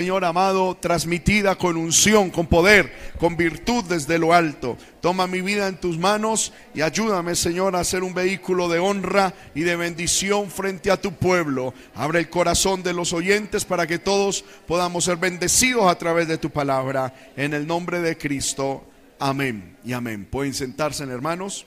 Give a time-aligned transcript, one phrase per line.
[0.00, 4.78] Señor amado, transmitida con unción, con poder, con virtud desde lo alto.
[5.02, 9.34] Toma mi vida en tus manos y ayúdame, Señor, a ser un vehículo de honra
[9.54, 11.74] y de bendición frente a tu pueblo.
[11.94, 16.38] Abre el corazón de los oyentes para que todos podamos ser bendecidos a través de
[16.38, 17.14] tu palabra.
[17.36, 18.82] En el nombre de Cristo.
[19.18, 20.24] Amén y amén.
[20.24, 21.66] Pueden sentarse, hermanos.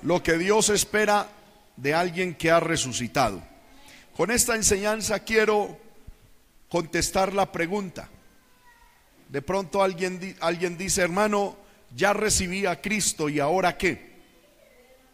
[0.00, 1.28] Lo que Dios espera
[1.76, 3.42] de alguien que ha resucitado.
[4.16, 5.78] Con esta enseñanza quiero
[6.70, 8.08] contestar la pregunta.
[9.28, 11.54] De pronto alguien, alguien dice, hermano,
[11.94, 14.16] ya recibí a Cristo y ahora qué?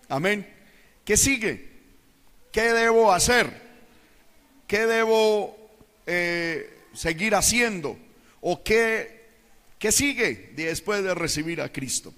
[0.08, 0.48] Amén.
[1.04, 1.68] ¿Qué sigue?
[2.52, 3.50] ¿Qué debo hacer?
[4.68, 5.56] ¿Qué debo
[6.06, 7.98] eh, seguir haciendo?
[8.40, 9.30] ¿O qué,
[9.80, 12.14] qué sigue después de recibir a Cristo?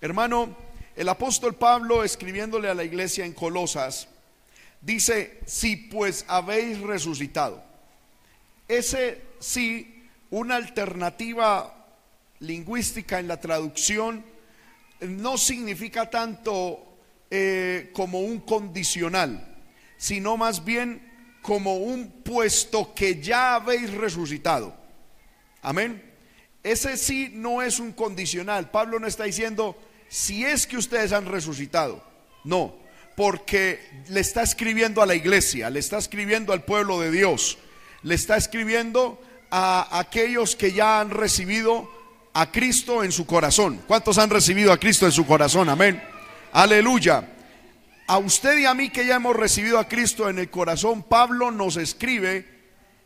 [0.00, 0.56] Hermano,
[0.94, 4.06] el apóstol Pablo escribiéndole a la iglesia en Colosas,
[4.80, 7.62] dice, si pues habéis resucitado.
[8.66, 11.74] Ese sí, una alternativa
[12.40, 14.24] lingüística en la traducción
[15.00, 16.98] no significa tanto
[17.30, 19.56] eh, como un condicional,
[19.96, 21.06] sino más bien
[21.42, 24.76] como un puesto que ya habéis resucitado.
[25.62, 26.02] Amén.
[26.62, 28.70] Ese sí no es un condicional.
[28.70, 29.76] Pablo no está diciendo,
[30.08, 32.04] si es que ustedes han resucitado.
[32.44, 32.76] No,
[33.18, 33.80] porque
[34.10, 37.58] le está escribiendo a la iglesia, le está escribiendo al pueblo de Dios,
[38.04, 41.90] le está escribiendo a aquellos que ya han recibido
[42.32, 43.82] a Cristo en su corazón.
[43.88, 45.68] ¿Cuántos han recibido a Cristo en su corazón?
[45.68, 46.00] Amén.
[46.52, 47.28] Aleluya.
[48.06, 51.50] A usted y a mí que ya hemos recibido a Cristo en el corazón, Pablo
[51.50, 52.46] nos escribe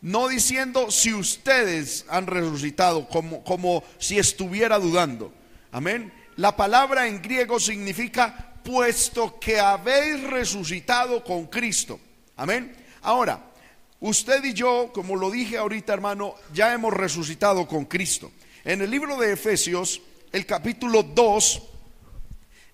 [0.02, 5.32] no diciendo si ustedes han resucitado, como, como si estuviera dudando.
[5.70, 6.12] Amén.
[6.36, 11.98] La palabra en griego significa puesto que habéis resucitado con Cristo.
[12.36, 12.74] Amén.
[13.02, 13.52] Ahora,
[14.00, 18.30] usted y yo, como lo dije ahorita, hermano, ya hemos resucitado con Cristo.
[18.64, 20.00] En el libro de Efesios,
[20.32, 21.62] el capítulo 2,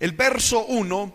[0.00, 1.14] el verso 1,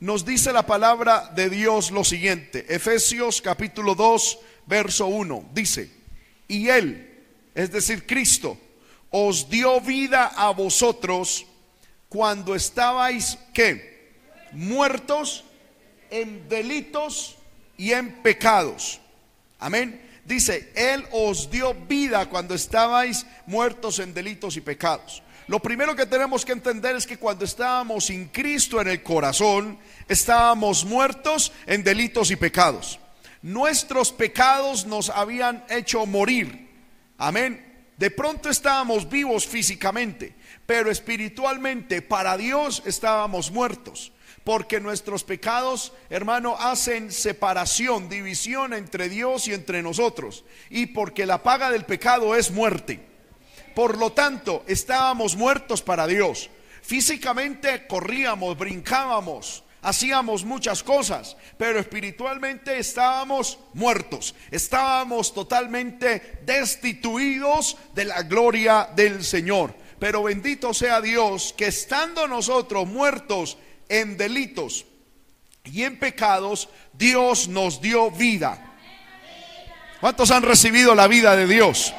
[0.00, 2.64] nos dice la palabra de Dios lo siguiente.
[2.68, 5.90] Efesios capítulo 2, verso 1, dice,
[6.46, 7.24] y Él,
[7.54, 8.56] es decir, Cristo,
[9.10, 11.46] os dio vida a vosotros
[12.08, 13.87] cuando estabais, ¿qué?
[14.52, 15.44] Muertos
[16.10, 17.36] en delitos
[17.76, 19.00] y en pecados.
[19.58, 20.02] Amén.
[20.24, 25.22] Dice, Él os dio vida cuando estabais muertos en delitos y pecados.
[25.46, 29.78] Lo primero que tenemos que entender es que cuando estábamos sin Cristo en el corazón,
[30.06, 32.98] estábamos muertos en delitos y pecados.
[33.40, 36.68] Nuestros pecados nos habían hecho morir.
[37.16, 37.64] Amén.
[37.96, 40.34] De pronto estábamos vivos físicamente,
[40.66, 44.12] pero espiritualmente para Dios estábamos muertos.
[44.48, 50.42] Porque nuestros pecados, hermano, hacen separación, división entre Dios y entre nosotros.
[50.70, 52.98] Y porque la paga del pecado es muerte.
[53.74, 56.48] Por lo tanto, estábamos muertos para Dios.
[56.80, 68.22] Físicamente corríamos, brincábamos, hacíamos muchas cosas, pero espiritualmente estábamos muertos, estábamos totalmente destituidos de la
[68.22, 69.74] gloria del Señor.
[69.98, 74.84] Pero bendito sea Dios que estando nosotros muertos en delitos
[75.64, 78.64] y en pecados, Dios nos dio vida.
[80.00, 81.92] ¿Cuántos han recibido la vida de Dios?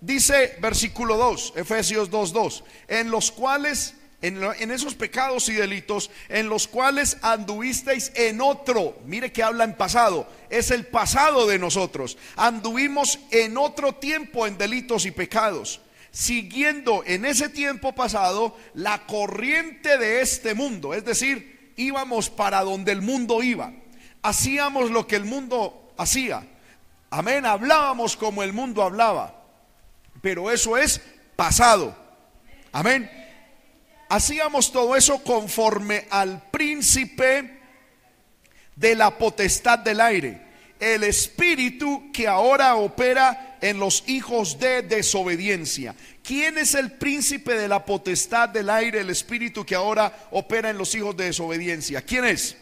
[0.00, 6.48] Dice versículo 2, Efesios 2:2, en los cuales en, en, esos pecados y delitos en
[6.48, 12.16] los cuales anduvisteis en otro, mire que habla en pasado, es el pasado de nosotros,
[12.36, 15.80] anduvimos en otro tiempo en delitos y pecados,
[16.16, 20.94] siguiendo en ese tiempo pasado la corriente de este mundo.
[20.94, 23.70] Es decir, íbamos para donde el mundo iba.
[24.22, 26.42] Hacíamos lo que el mundo hacía.
[27.10, 29.44] Amén, hablábamos como el mundo hablaba.
[30.22, 31.02] Pero eso es
[31.36, 31.94] pasado.
[32.72, 33.10] Amén.
[34.08, 37.60] Hacíamos todo eso conforme al príncipe
[38.74, 40.46] de la potestad del aire
[40.78, 45.94] el espíritu que ahora opera en los hijos de desobediencia.
[46.22, 50.78] ¿Quién es el príncipe de la potestad del aire, el espíritu que ahora opera en
[50.78, 52.02] los hijos de desobediencia?
[52.02, 52.56] ¿Quién es?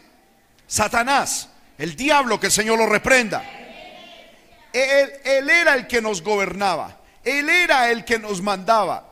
[0.67, 3.43] Satanás, el diablo, que el Señor lo reprenda.
[4.73, 9.09] Él, él era el que nos gobernaba, él era el que nos mandaba,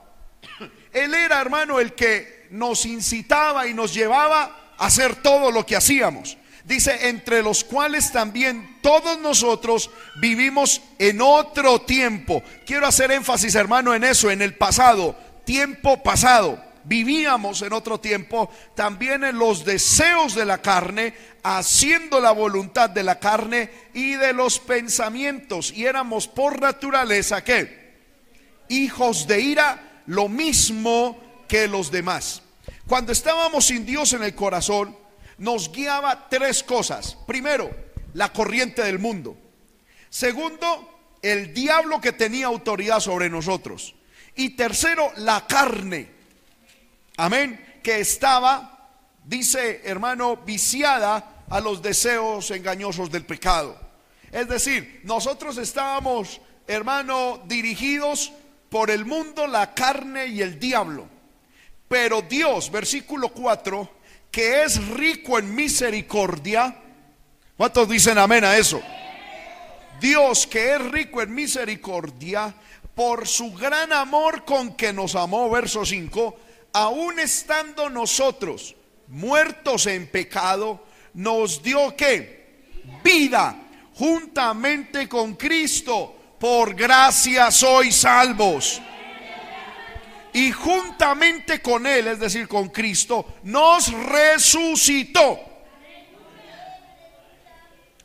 [0.93, 5.75] él era, hermano, el que nos incitaba y nos llevaba a hacer todo lo que
[5.75, 6.37] hacíamos.
[6.63, 12.41] Dice, entre los cuales también todos nosotros vivimos en otro tiempo.
[12.65, 15.15] Quiero hacer énfasis, hermano, en eso, en el pasado,
[15.45, 16.63] tiempo pasado.
[16.85, 21.13] vivíamos en otro tiempo también en los deseos de la carne,
[21.43, 25.71] haciendo la voluntad de la carne y de los pensamientos.
[25.71, 27.93] Y éramos por naturaleza, ¿qué?
[28.69, 31.17] Hijos de ira, lo mismo
[31.47, 32.41] que los demás.
[32.87, 34.97] Cuando estábamos sin Dios en el corazón,
[35.43, 37.17] nos guiaba tres cosas.
[37.27, 37.69] Primero,
[38.13, 39.37] la corriente del mundo.
[40.09, 43.93] Segundo, el diablo que tenía autoridad sobre nosotros.
[44.35, 46.09] Y tercero, la carne.
[47.17, 47.79] Amén.
[47.83, 48.89] Que estaba,
[49.25, 53.77] dice hermano, viciada a los deseos engañosos del pecado.
[54.31, 58.31] Es decir, nosotros estábamos, hermano, dirigidos
[58.69, 61.05] por el mundo, la carne y el diablo.
[61.89, 64.02] Pero Dios, versículo 4,
[64.33, 66.75] que es rico en misericordia.
[67.55, 68.81] ¿Cuántos dicen amén a eso?
[70.01, 72.51] Dios que es rico en misericordia,
[72.95, 76.35] por su gran amor con que nos amó, verso 5,
[76.73, 78.75] aún estando nosotros
[79.07, 80.83] muertos en pecado,
[81.13, 82.63] nos dio que
[83.03, 83.55] vida
[83.93, 86.15] juntamente con Cristo.
[86.39, 88.81] Por gracia sois salvos.
[90.33, 95.39] Y juntamente con Él, es decir, con Cristo, nos resucitó.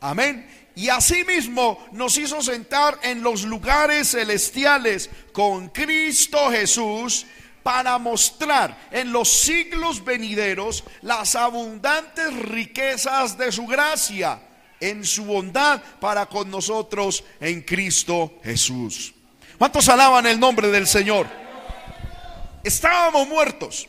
[0.01, 7.25] Amén y asimismo nos hizo sentar en los lugares celestiales con Cristo Jesús
[7.63, 14.41] para mostrar en los siglos venideros las abundantes riquezas de su gracia
[14.79, 19.13] en su bondad para con nosotros en Cristo Jesús.
[19.57, 21.27] ¿Cuántos alaban el nombre del Señor?
[22.63, 23.87] Estábamos muertos,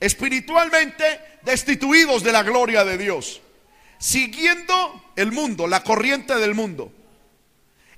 [0.00, 1.04] espiritualmente
[1.42, 3.42] destituidos de la gloria de Dios
[4.02, 6.92] siguiendo el mundo, la corriente del mundo,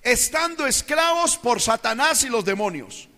[0.02, 3.08] estando esclavos por Satanás y los demonios.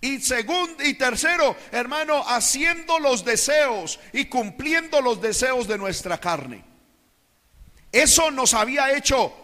[0.00, 6.64] Y segundo y tercero, hermano, haciendo los deseos y cumpliendo los deseos de nuestra carne.
[7.92, 9.41] Eso nos había hecho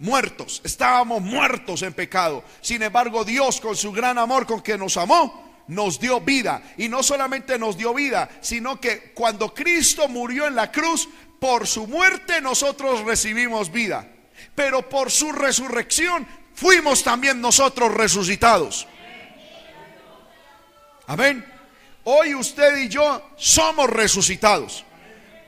[0.00, 2.42] muertos, estábamos muertos en pecado.
[2.60, 6.62] Sin embargo, Dios con su gran amor con que nos amó, nos dio vida.
[6.76, 11.08] Y no solamente nos dio vida, sino que cuando Cristo murió en la cruz,
[11.38, 14.06] por su muerte nosotros recibimos vida,
[14.54, 18.86] pero por su resurrección fuimos también nosotros resucitados.
[21.06, 21.44] Amén.
[22.04, 24.84] Hoy usted y yo somos resucitados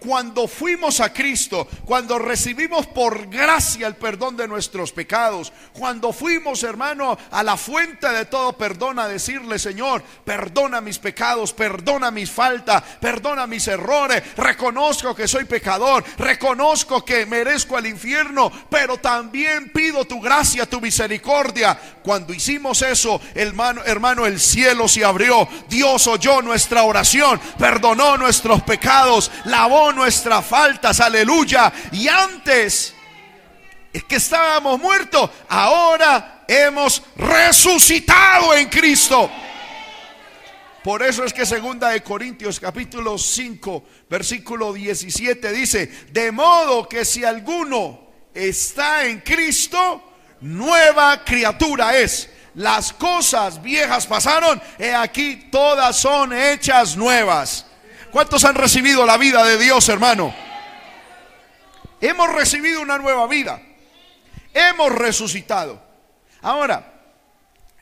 [0.02, 6.62] cuando fuimos a Cristo, cuando recibimos por gracia el perdón de nuestros pecados, cuando fuimos,
[6.64, 12.30] hermano, a la fuente de todo perdón a decirle, Señor, perdona mis pecados, perdona mis
[12.30, 19.70] faltas, perdona mis errores, reconozco que soy pecador, reconozco que merezco el infierno, pero también
[19.70, 21.78] pido tu gracia, tu misericordia.
[22.02, 28.62] Cuando hicimos eso, hermano, hermano, el cielo se abrió, Dios oyó nuestra oración, perdonó nuestros
[28.62, 31.72] pecados, lavó nuestras faltas, aleluya.
[31.92, 32.94] Y antes
[33.92, 39.30] es que estábamos muertos, ahora hemos resucitado en Cristo.
[40.82, 47.04] Por eso es que segunda de Corintios capítulo 5, versículo 17 dice, de modo que
[47.04, 50.02] si alguno está en Cristo,
[50.40, 52.28] nueva criatura es.
[52.54, 57.66] Las cosas viejas pasaron, he aquí todas son hechas nuevas.
[58.12, 60.34] ¿Cuántos han recibido la vida de Dios, hermano?
[61.98, 63.62] Hemos recibido una nueva vida.
[64.52, 65.82] Hemos resucitado.
[66.42, 66.92] Ahora,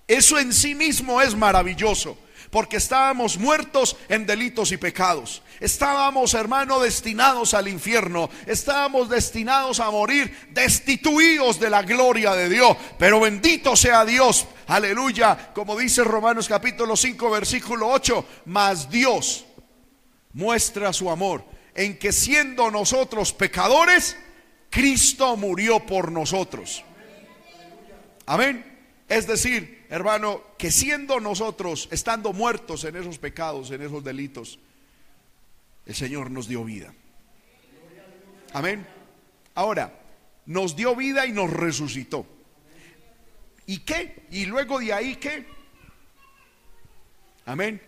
[0.06, 2.16] eso en sí mismo es maravilloso
[2.50, 5.42] porque estábamos muertos en delitos y pecados.
[5.60, 8.28] Estábamos, hermano, destinados al infierno.
[8.46, 12.76] Estábamos destinados a morir destituidos de la gloria de Dios.
[12.98, 14.46] Pero bendito sea Dios.
[14.66, 15.50] Aleluya.
[15.54, 18.26] Como dice Romanos capítulo 5, versículo 8.
[18.46, 19.46] Mas Dios
[20.32, 21.44] muestra su amor
[21.74, 24.16] en que siendo nosotros pecadores,
[24.70, 26.84] Cristo murió por nosotros.
[28.26, 28.64] Amén.
[29.08, 34.58] Es decir, hermano, que siendo nosotros, estando muertos en esos pecados, en esos delitos,
[35.86, 36.94] el Señor nos dio vida.
[38.52, 38.86] Amén.
[39.54, 39.92] Ahora,
[40.46, 42.26] nos dio vida y nos resucitó.
[43.66, 44.26] ¿Y qué?
[44.30, 45.46] Y luego de ahí, ¿qué?
[47.46, 47.80] Amén.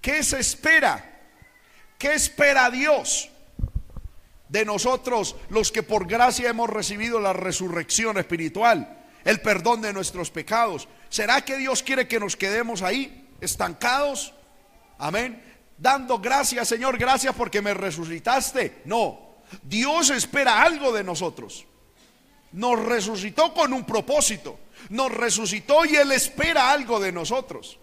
[0.00, 1.15] ¿Qué se espera?
[1.98, 3.30] ¿Qué espera Dios
[4.48, 10.30] de nosotros los que por gracia hemos recibido la resurrección espiritual, el perdón de nuestros
[10.30, 10.88] pecados?
[11.08, 14.34] ¿Será que Dios quiere que nos quedemos ahí, estancados?
[14.98, 15.42] Amén.
[15.78, 18.82] Dando gracias, Señor, gracias porque me resucitaste.
[18.84, 21.66] No, Dios espera algo de nosotros.
[22.52, 24.58] Nos resucitó con un propósito.
[24.90, 27.78] Nos resucitó y Él espera algo de nosotros.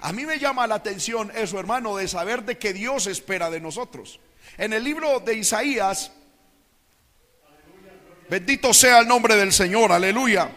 [0.00, 3.60] A mí me llama la atención eso, hermano, de saber de que Dios espera de
[3.60, 4.20] nosotros.
[4.58, 6.12] En el libro de Isaías,
[8.28, 10.50] bendito sea el nombre del Señor, aleluya.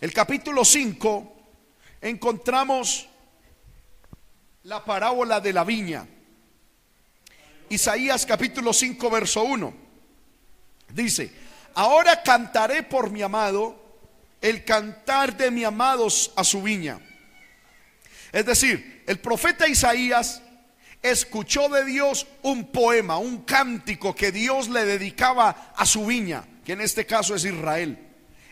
[0.00, 1.32] El capítulo 5
[2.00, 3.08] encontramos
[4.64, 6.06] la parábola de la viña.
[7.68, 9.74] Isaías capítulo 5, verso 1.
[10.90, 11.32] Dice,
[11.74, 13.82] ahora cantaré por mi amado
[14.40, 17.00] el cantar de mi amado a su viña.
[18.34, 20.42] Es decir, el profeta Isaías
[21.00, 26.72] escuchó de Dios un poema, un cántico que Dios le dedicaba a su viña, que
[26.72, 27.96] en este caso es Israel.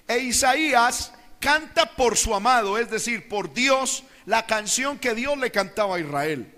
[0.07, 5.51] E Isaías canta por su amado, es decir, por Dios, la canción que Dios le
[5.51, 6.55] cantaba a Israel.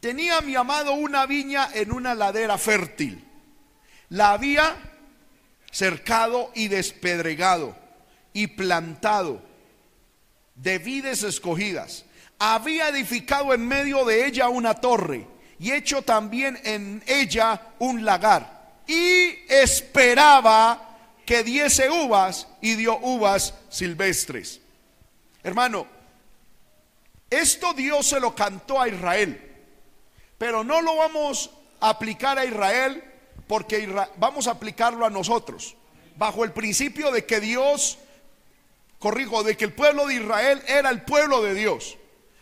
[0.00, 3.22] Tenía mi amado una viña en una ladera fértil.
[4.08, 4.76] La había
[5.70, 7.76] cercado y despedregado
[8.32, 9.42] y plantado
[10.54, 12.06] de vides escogidas.
[12.42, 15.26] Había edificado en medio de ella una torre
[15.58, 18.80] y hecho también en ella un lagar.
[18.86, 24.58] Y esperaba que diese uvas y dio uvas silvestres.
[25.42, 25.86] Hermano,
[27.28, 29.38] esto Dios se lo cantó a Israel,
[30.38, 33.04] pero no lo vamos a aplicar a Israel
[33.46, 35.76] porque vamos a aplicarlo a nosotros,
[36.16, 37.98] bajo el principio de que Dios,
[38.98, 41.98] corrijo, de que el pueblo de Israel era el pueblo de Dios.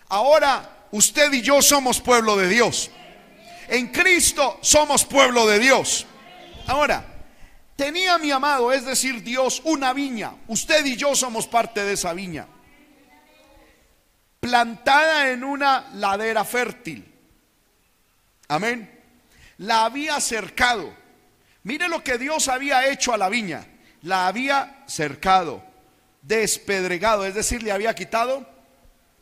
[0.08, 2.90] Ahora usted y yo somos pueblo de Dios.
[3.68, 6.06] En Cristo somos pueblo de Dios.
[6.66, 7.04] Ahora,
[7.76, 10.34] tenía mi amado, es decir, Dios, una viña.
[10.46, 12.46] Usted y yo somos parte de esa viña.
[14.40, 17.04] Plantada en una ladera fértil.
[18.48, 18.98] Amén.
[19.58, 20.94] La había cercado.
[21.64, 23.66] Mire lo que Dios había hecho a la viña.
[24.02, 25.62] La había cercado,
[26.22, 28.57] despedregado, es decir, le había quitado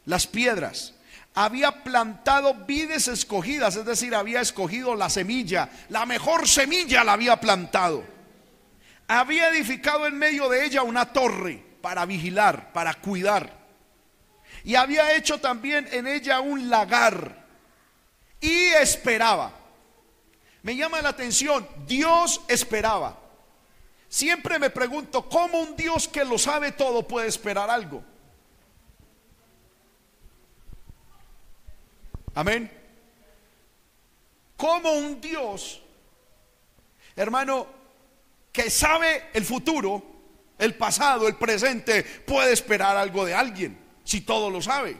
[0.06, 0.94] las piedras.
[1.34, 7.38] Había plantado vides escogidas, es decir, había escogido la semilla, la mejor semilla la había
[7.38, 8.04] plantado.
[9.06, 13.52] Había edificado en medio de ella una torre para vigilar, para cuidar.
[14.64, 17.44] Y había hecho también en ella un lagar.
[18.40, 19.52] Y esperaba.
[20.62, 23.16] Me llama la atención, Dios esperaba.
[24.08, 28.02] Siempre me pregunto, ¿cómo un Dios que lo sabe todo puede esperar algo?
[32.36, 32.70] Amén.
[34.58, 35.80] Como un Dios,
[37.16, 37.66] hermano,
[38.52, 40.02] que sabe el futuro,
[40.58, 44.98] el pasado, el presente, puede esperar algo de alguien, si todo lo sabe.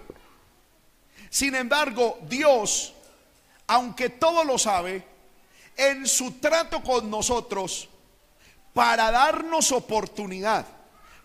[1.29, 2.95] Sin embargo, Dios,
[3.67, 5.05] aunque todo lo sabe,
[5.77, 7.91] en su trato con nosotros,
[8.73, 10.67] para darnos oportunidad,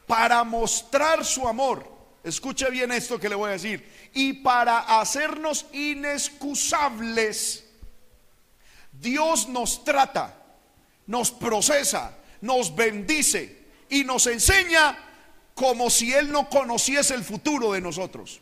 [0.07, 1.89] para mostrar su amor,
[2.23, 7.65] escuche bien esto que le voy a decir, y para hacernos inexcusables,
[8.91, 10.35] Dios nos trata,
[11.07, 14.97] nos procesa, nos bendice y nos enseña
[15.55, 18.41] como si Él no conociese el futuro de nosotros.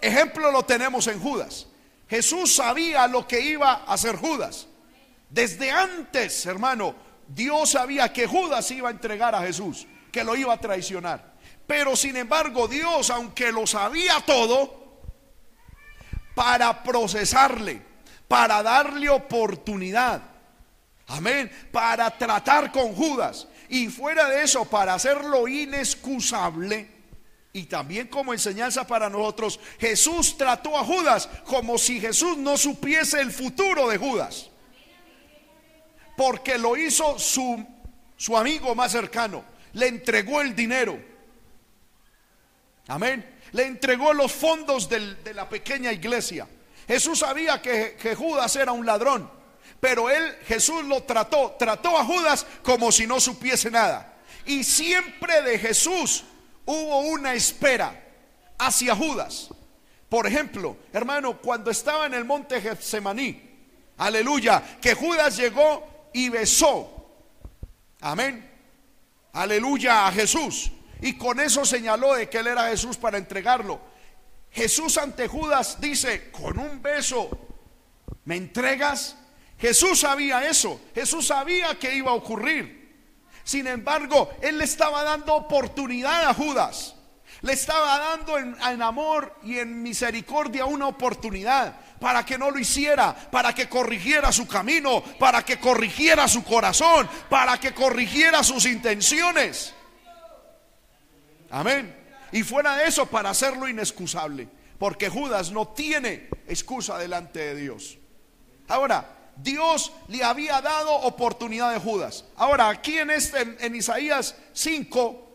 [0.00, 1.66] Ejemplo lo tenemos en Judas.
[2.08, 4.66] Jesús sabía lo que iba a hacer Judas.
[5.30, 6.94] Desde antes, hermano,
[7.26, 11.33] Dios sabía que Judas iba a entregar a Jesús, que lo iba a traicionar.
[11.66, 14.84] Pero sin embargo, Dios, aunque lo sabía todo,
[16.34, 17.80] para procesarle,
[18.28, 20.20] para darle oportunidad,
[21.06, 26.92] amén, para tratar con Judas y fuera de eso, para hacerlo inexcusable.
[27.52, 33.20] Y también como enseñanza para nosotros, Jesús trató a Judas como si Jesús no supiese
[33.20, 34.50] el futuro de Judas.
[36.16, 37.64] Porque lo hizo su,
[38.16, 41.13] su amigo más cercano, le entregó el dinero
[42.88, 43.38] Amén.
[43.52, 46.46] Le entregó los fondos de la pequeña iglesia.
[46.86, 49.30] Jesús sabía que, que Judas era un ladrón,
[49.80, 54.18] pero él, Jesús lo trató, trató a Judas como si no supiese nada.
[54.44, 56.24] Y siempre de Jesús
[56.66, 58.02] hubo una espera
[58.58, 59.48] hacia Judas.
[60.08, 63.40] Por ejemplo, hermano, cuando estaba en el monte Getsemaní,
[63.96, 67.08] aleluya, que Judas llegó y besó,
[68.00, 68.48] amén,
[69.32, 70.70] aleluya a Jesús
[71.04, 73.78] y con eso señaló de que él era Jesús para entregarlo.
[74.50, 77.28] Jesús ante Judas dice, con un beso,
[78.24, 79.14] ¿me entregas?
[79.58, 83.20] Jesús sabía eso, Jesús sabía que iba a ocurrir.
[83.44, 86.94] Sin embargo, él le estaba dando oportunidad a Judas.
[87.42, 92.58] Le estaba dando en, en, amor y en misericordia una oportunidad para que no lo
[92.58, 98.64] hiciera, para que corrigiera su camino, para que corrigiera su corazón, para que corrigiera sus
[98.64, 99.74] intenciones.
[101.54, 101.94] Amén.
[102.32, 104.48] Y fuera de eso, para hacerlo inexcusable.
[104.76, 107.96] Porque Judas no tiene excusa delante de Dios.
[108.66, 112.24] Ahora, Dios le había dado oportunidad de Judas.
[112.34, 115.28] Ahora, aquí en, este, en Isaías 5,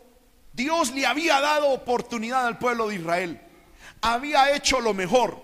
[0.52, 3.42] Dios le había dado oportunidad al pueblo de Israel.
[4.02, 5.42] Había hecho lo mejor.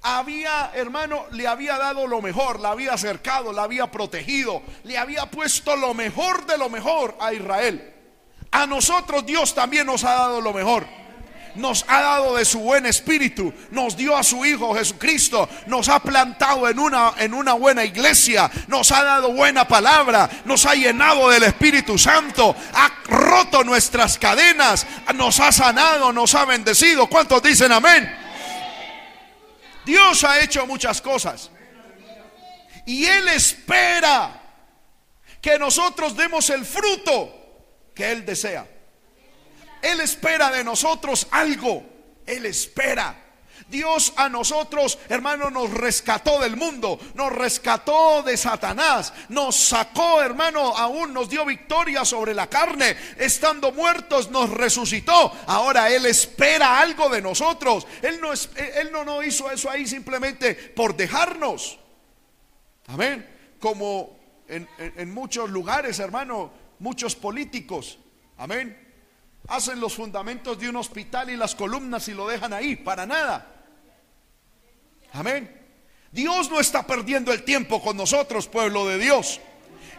[0.00, 5.30] Había, hermano, le había dado lo mejor, la había acercado, la había protegido, le había
[5.30, 7.95] puesto lo mejor de lo mejor a Israel.
[8.50, 10.86] A nosotros Dios también nos ha dado lo mejor.
[11.56, 16.00] Nos ha dado de su buen espíritu, nos dio a su Hijo Jesucristo, nos ha
[16.00, 21.30] plantado en una, en una buena iglesia, nos ha dado buena palabra, nos ha llenado
[21.30, 27.06] del Espíritu Santo, ha roto nuestras cadenas, nos ha sanado, nos ha bendecido.
[27.06, 28.14] ¿Cuántos dicen amén?
[29.86, 31.50] Dios ha hecho muchas cosas.
[32.84, 34.42] Y Él espera
[35.40, 37.45] que nosotros demos el fruto
[37.96, 38.68] que Él desea.
[39.82, 41.82] Él espera de nosotros algo.
[42.26, 43.22] Él espera.
[43.68, 50.76] Dios a nosotros, hermano, nos rescató del mundo, nos rescató de Satanás, nos sacó, hermano,
[50.76, 55.32] aún nos dio victoria sobre la carne, estando muertos nos resucitó.
[55.48, 57.86] Ahora Él espera algo de nosotros.
[58.02, 61.80] Él no, él no, no hizo eso ahí simplemente por dejarnos.
[62.86, 63.56] Amén.
[63.58, 67.98] Como en, en muchos lugares, hermano, muchos políticos.
[68.36, 68.86] Amén
[69.48, 73.46] hacen los fundamentos de un hospital y las columnas y lo dejan ahí, para nada.
[75.12, 75.52] Amén.
[76.10, 79.40] Dios no está perdiendo el tiempo con nosotros, pueblo de Dios.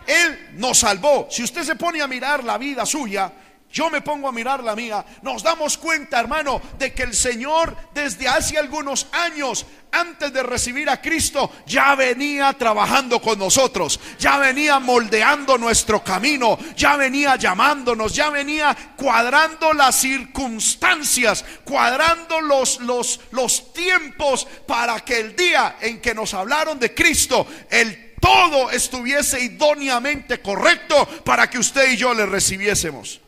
[0.06, 1.28] Él nos salvó.
[1.30, 3.32] Si usted se pone a mirar la vida suya,
[3.72, 7.76] yo me pongo a mirar la mía, nos damos cuenta, hermano, de que el Señor
[7.94, 14.38] desde hace algunos años, antes de recibir a Cristo, ya venía trabajando con nosotros, ya
[14.38, 23.20] venía moldeando nuestro camino, ya venía llamándonos, ya venía cuadrando las circunstancias, cuadrando los, los,
[23.32, 29.42] los tiempos para que el día en que nos hablaron de Cristo, el todo estuviese
[29.42, 33.22] idóneamente correcto para que usted y yo le recibiésemos.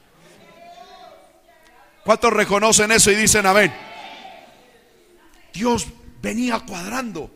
[2.09, 3.71] ¿Cuántos reconocen eso y dicen amén?
[5.53, 5.85] Dios
[6.19, 7.29] venía cuadrando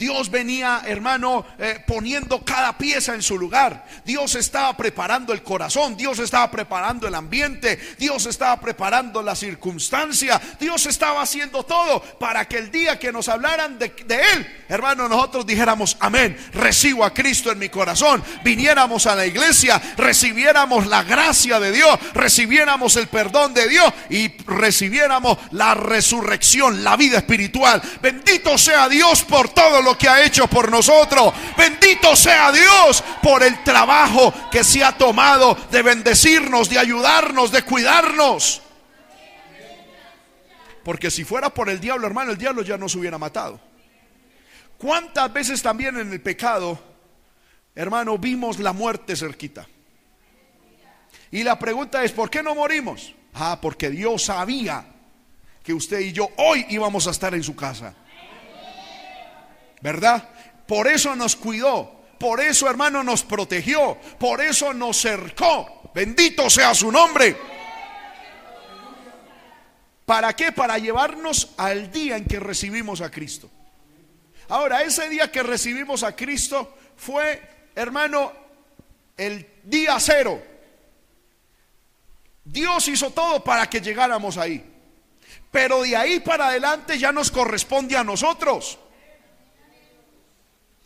[0.00, 3.84] Dios venía, hermano, eh, poniendo cada pieza en su lugar.
[4.02, 10.40] Dios estaba preparando el corazón, Dios estaba preparando el ambiente, Dios estaba preparando la circunstancia,
[10.58, 15.44] Dios estaba haciendo todo para que el día que nos hablaran de, Él, hermano, nosotros
[15.44, 21.60] dijéramos, amén, recibo a Cristo en mi corazón, viniéramos a la iglesia, recibiéramos la gracia
[21.60, 27.82] de Dios, recibiéramos el perdón de Dios y recibiéramos la resurrección, la vida espiritual.
[28.00, 31.32] Bendito sea Dios por todo lo que ha hecho por nosotros.
[31.56, 37.62] Bendito sea Dios por el trabajo que se ha tomado de bendecirnos, de ayudarnos, de
[37.62, 38.62] cuidarnos.
[40.84, 43.60] Porque si fuera por el diablo, hermano, el diablo ya nos hubiera matado.
[44.78, 46.78] ¿Cuántas veces también en el pecado,
[47.74, 49.66] hermano, vimos la muerte cerquita?
[51.30, 53.14] Y la pregunta es, ¿por qué no morimos?
[53.34, 54.84] Ah, porque Dios sabía
[55.62, 57.94] que usted y yo hoy íbamos a estar en su casa.
[59.80, 60.28] ¿Verdad?
[60.66, 65.90] Por eso nos cuidó, por eso hermano nos protegió, por eso nos cercó.
[65.94, 67.36] Bendito sea su nombre.
[70.06, 70.52] ¿Para qué?
[70.52, 73.48] Para llevarnos al día en que recibimos a Cristo.
[74.48, 77.40] Ahora, ese día que recibimos a Cristo fue,
[77.76, 78.32] hermano,
[79.16, 80.42] el día cero.
[82.44, 84.64] Dios hizo todo para que llegáramos ahí.
[85.52, 88.78] Pero de ahí para adelante ya nos corresponde a nosotros.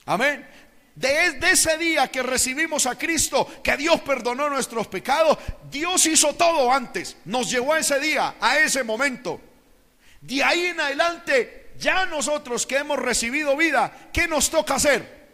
[0.07, 0.47] Amén.
[0.95, 5.39] De, ese día que recibimos a Cristo, que Dios perdonó nuestros pecados,
[5.71, 9.41] Dios hizo todo antes, nos llevó a ese día, a ese momento.
[10.21, 15.25] De ahí en adelante, ya nosotros que hemos recibido vida, ¿qué nos toca hacer?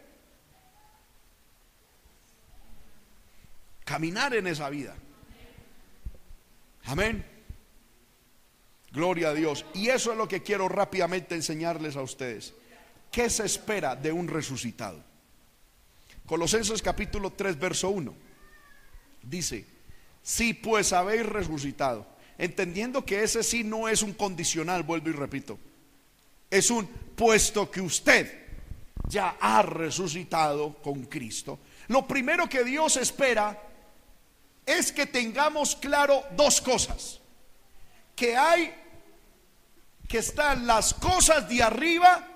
[3.85, 4.95] Caminar en esa vida.
[6.85, 7.25] Amén.
[8.93, 9.67] Gloria a Dios.
[9.75, 12.55] Y eso es lo que quiero rápidamente enseñarles a ustedes.
[13.11, 15.03] ¿Qué se espera de un resucitado?
[16.27, 18.15] Colosenses capítulo 3, verso 1.
[19.23, 19.67] Dice,
[20.23, 22.07] si pues habéis resucitado,
[22.39, 25.59] entendiendo que ese sí no es un condicional, vuelvo y repito,
[26.49, 28.49] es un puesto que usted
[29.09, 31.59] ya ha resucitado con Cristo.
[31.89, 33.61] Lo primero que Dios espera
[34.65, 37.21] es que tengamos claro dos cosas.
[38.15, 38.73] Que hay,
[40.07, 42.27] que están las cosas de arriba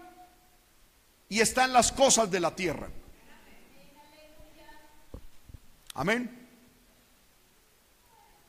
[1.29, 2.89] y están las cosas de la tierra.
[5.95, 6.49] Amén.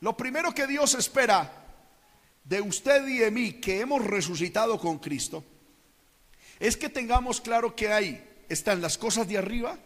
[0.01, 1.51] Lo primero que Dios espera
[2.43, 5.43] de usted y de mí que hemos resucitado con Cristo
[6.59, 9.77] es que tengamos claro que hay, están las cosas de arriba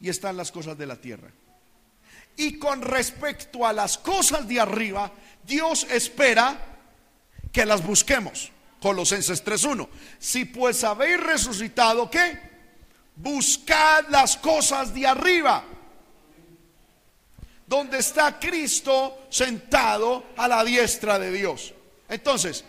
[0.00, 1.30] y están las cosas de la tierra.
[2.36, 5.12] Y con respecto a las cosas de arriba,
[5.44, 6.56] Dios espera
[7.52, 8.52] que las busquemos.
[8.80, 9.88] Colosenses 3.1.
[10.18, 12.38] Si pues habéis resucitado, ¿qué?
[13.16, 15.64] Buscad las cosas de arriba
[17.68, 21.74] donde está Cristo sentado a la diestra de Dios.
[22.08, 22.64] Entonces,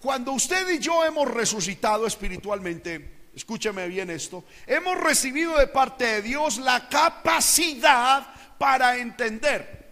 [0.00, 6.22] cuando usted y yo hemos resucitado espiritualmente, escúcheme bien esto, hemos recibido de parte de
[6.22, 9.90] Dios la capacidad para entender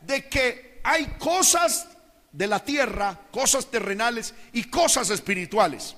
[0.00, 1.86] de que hay cosas
[2.32, 5.96] de la tierra, cosas terrenales y cosas espirituales.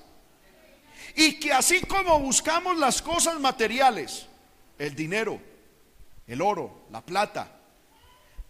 [1.15, 4.27] Y que así como buscamos las cosas materiales,
[4.77, 5.41] el dinero,
[6.27, 7.51] el oro, la plata,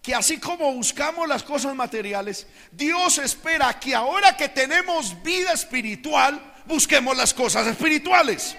[0.01, 6.53] que así como buscamos las cosas materiales, Dios espera que ahora que tenemos vida espiritual,
[6.65, 8.55] busquemos las cosas espirituales.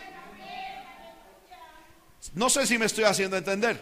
[2.35, 3.81] No sé si me estoy haciendo entender.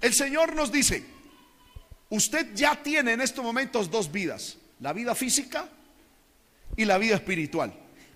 [0.00, 1.04] El Señor nos dice,
[2.12, 5.66] usted ya tiene en estos momentos dos vidas, la vida física
[6.76, 7.72] y la vida espiritual.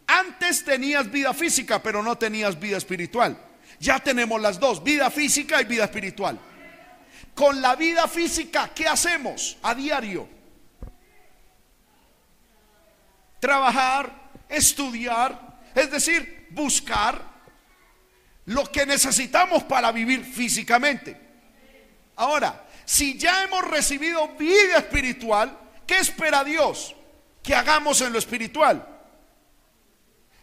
[0.07, 3.39] Antes tenías vida física, pero no tenías vida espiritual.
[3.81, 6.39] Ya tenemos las dos, vida física y vida espiritual.
[7.35, 10.29] Con la vida física, ¿qué hacemos a diario?
[13.41, 14.13] Trabajar,
[14.47, 17.23] estudiar, es decir, buscar
[18.45, 21.19] lo que necesitamos para vivir físicamente.
[22.17, 26.95] Ahora, si ya hemos recibido vida espiritual, ¿qué espera Dios?
[27.43, 28.87] Que hagamos en lo espiritual.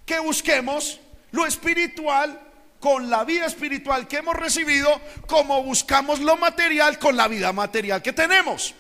[0.06, 1.00] Que busquemos
[1.32, 2.40] lo espiritual
[2.80, 8.02] con la vida espiritual que hemos recibido como buscamos lo material con la vida material
[8.02, 8.76] que tenemos.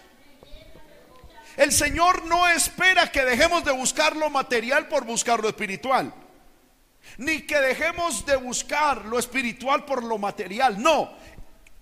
[1.55, 6.13] El Señor no espera que dejemos de buscar lo material por buscar lo espiritual.
[7.17, 10.81] Ni que dejemos de buscar lo espiritual por lo material.
[10.81, 11.15] No.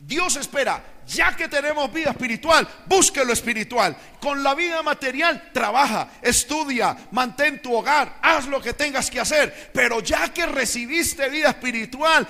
[0.03, 3.95] Dios espera, ya que tenemos vida espiritual, busque lo espiritual.
[4.19, 9.71] Con la vida material, trabaja, estudia, mantén tu hogar, haz lo que tengas que hacer.
[9.73, 12.27] Pero ya que recibiste vida espiritual,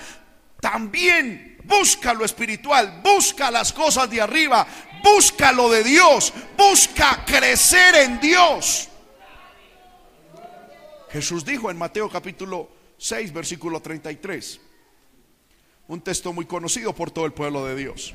[0.60, 4.66] también busca lo espiritual, busca las cosas de arriba,
[5.02, 8.88] busca lo de Dios, busca crecer en Dios.
[11.10, 14.71] Jesús dijo en Mateo capítulo 6, versículo 33
[15.88, 18.14] un texto muy conocido por todo el pueblo de Dios.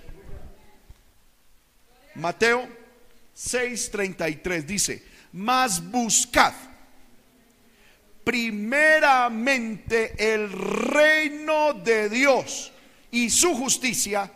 [2.16, 2.68] Mateo
[3.36, 5.04] 6:33 dice,
[5.34, 6.54] mas buscad
[8.24, 12.72] primeramente el reino de Dios
[13.12, 14.32] y su justicia,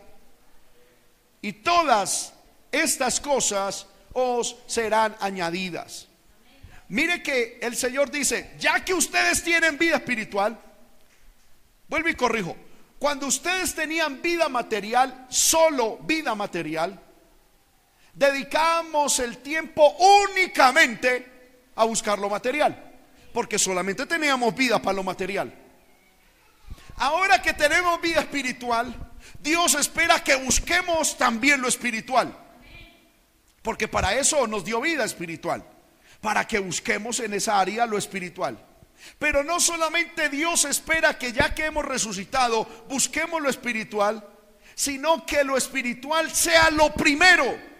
[1.42, 2.32] y todas
[2.70, 6.08] estas cosas os serán añadidas.
[6.88, 10.58] Mire que el Señor dice, ya que ustedes tienen vida espiritual,
[11.88, 12.56] vuelvo y corrijo,
[13.02, 17.02] cuando ustedes tenían vida material, solo vida material,
[18.14, 19.96] dedicamos el tiempo
[20.30, 22.92] únicamente a buscar lo material,
[23.34, 25.52] porque solamente teníamos vida para lo material.
[26.94, 28.94] Ahora que tenemos vida espiritual,
[29.40, 32.32] Dios espera que busquemos también lo espiritual,
[33.62, 35.64] porque para eso nos dio vida espiritual,
[36.20, 38.64] para que busquemos en esa área lo espiritual.
[39.18, 44.26] Pero no solamente Dios espera que ya que hemos resucitado, busquemos lo espiritual,
[44.74, 47.72] sino que lo espiritual sea lo primero.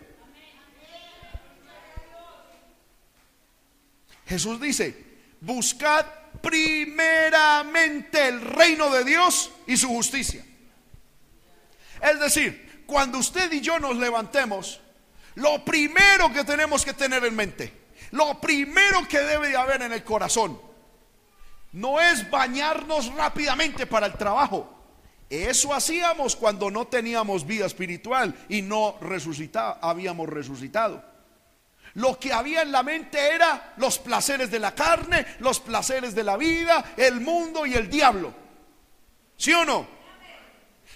[4.27, 5.05] Jesús dice,
[5.41, 6.07] buscad
[6.41, 10.45] primeramente el reino de Dios y su justicia.
[12.01, 14.81] Es decir, cuando usted y yo nos levantemos,
[15.35, 17.73] lo primero que tenemos que tener en mente,
[18.11, 20.61] lo primero que debe de haber en el corazón,
[21.73, 24.69] no es bañarnos rápidamente para el trabajo.
[25.29, 31.03] Eso hacíamos cuando no teníamos vida espiritual y no resucitaba, habíamos resucitado.
[31.95, 36.25] Lo que había en la mente era los placeres de la carne, los placeres de
[36.25, 38.35] la vida, el mundo y el diablo.
[39.37, 39.87] ¿Sí o no?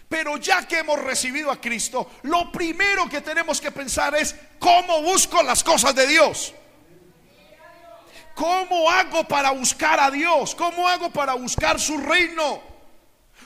[0.08, 5.02] Pero ya que hemos recibido a Cristo, lo primero que tenemos que pensar es cómo
[5.02, 6.54] busco las cosas de Dios.
[8.36, 10.54] ¿Cómo hago para buscar a Dios?
[10.54, 12.62] ¿Cómo hago para buscar su reino?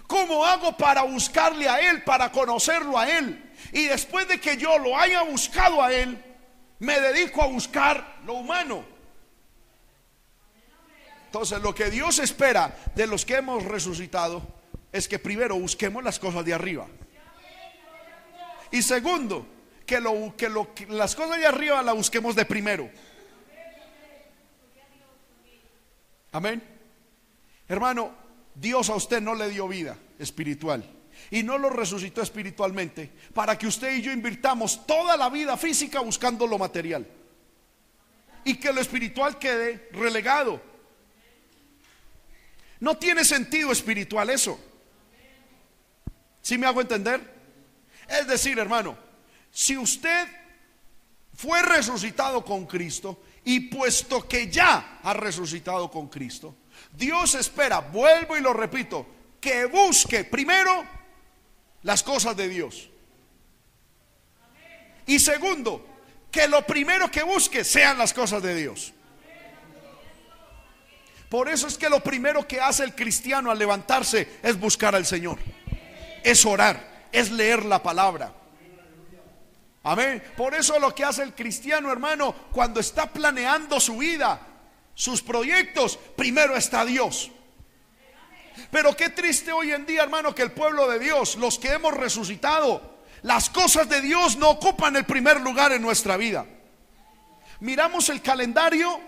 [0.09, 3.53] ¿Cómo hago para buscarle a Él, para conocerlo a Él?
[3.72, 6.20] Y después de que yo lo haya buscado a Él,
[6.81, 8.85] me dedico a buscar lo humano.
[11.26, 14.42] Entonces lo que Dios espera de los que hemos resucitado
[14.90, 16.88] es que primero busquemos las cosas de arriba.
[18.72, 19.46] Y segundo,
[19.87, 20.35] que, lo,
[20.88, 22.90] las cosas de arriba las busquemos de primero.
[26.33, 26.62] Amén.
[27.69, 28.12] Hermano,
[28.55, 30.85] Dios a usted no le dio vida espiritual
[31.31, 36.01] y no lo resucitó espiritualmente para que usted y yo invirtamos toda la vida física
[36.01, 37.07] buscando lo material
[38.45, 40.61] y que lo espiritual quede relegado.
[42.81, 44.59] No tiene sentido espiritual eso.
[46.40, 47.21] ¿Sí me hago entender?
[48.09, 48.97] Es decir, hermano,
[49.51, 50.27] si usted
[51.35, 56.55] fue resucitado con Cristo y puesto que ya ha resucitado con Cristo,
[56.92, 59.07] Dios espera, vuelvo y lo repito,
[59.40, 60.85] que busque primero
[61.83, 62.88] las cosas de Dios.
[65.07, 65.87] Y segundo,
[66.31, 68.92] que lo primero que busque sean las cosas de Dios.
[71.29, 75.07] Por eso es que lo primero que hace el cristiano al levantarse es buscar al
[75.07, 75.38] Señor,
[76.24, 78.35] es orar, es leer la palabra.
[79.83, 80.23] Amén.
[80.37, 84.40] Por eso lo que hace el cristiano, hermano, cuando está planeando su vida,
[84.95, 87.31] sus proyectos, primero está Dios.
[88.71, 91.95] Pero qué triste hoy en día, hermano, que el pueblo de Dios, los que hemos
[91.95, 96.47] resucitado, las cosas de Dios no ocupan el primer lugar en nuestra vida.
[97.61, 99.01] Miramos el calendario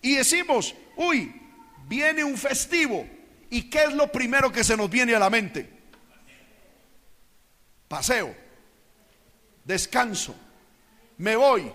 [0.00, 1.40] y decimos, uy,
[1.86, 3.06] viene un festivo.
[3.50, 5.70] ¿Y qué es lo primero que se nos viene a la mente?
[7.88, 8.43] Paseo,
[9.64, 10.34] descanso,
[11.18, 11.72] me voy,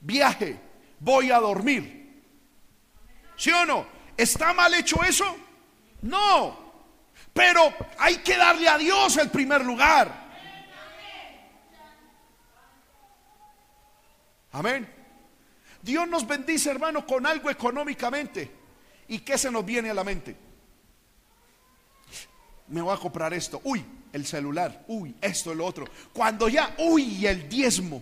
[0.00, 0.58] viaje,
[1.00, 2.22] voy a dormir.
[3.36, 3.86] ¿Sí o no?
[4.16, 5.36] ¿Está mal hecho eso?
[6.02, 6.72] No,
[7.32, 10.24] pero hay que darle a Dios el primer lugar.
[14.52, 14.88] Amén.
[15.82, 18.50] Dios nos bendice, hermano, con algo económicamente.
[19.08, 20.36] ¿Y qué se nos viene a la mente?
[22.68, 23.60] Me voy a comprar esto.
[23.64, 24.84] Uy, el celular.
[24.86, 25.86] Uy, esto lo otro.
[26.12, 28.00] Cuando ya, uy, el diezmo.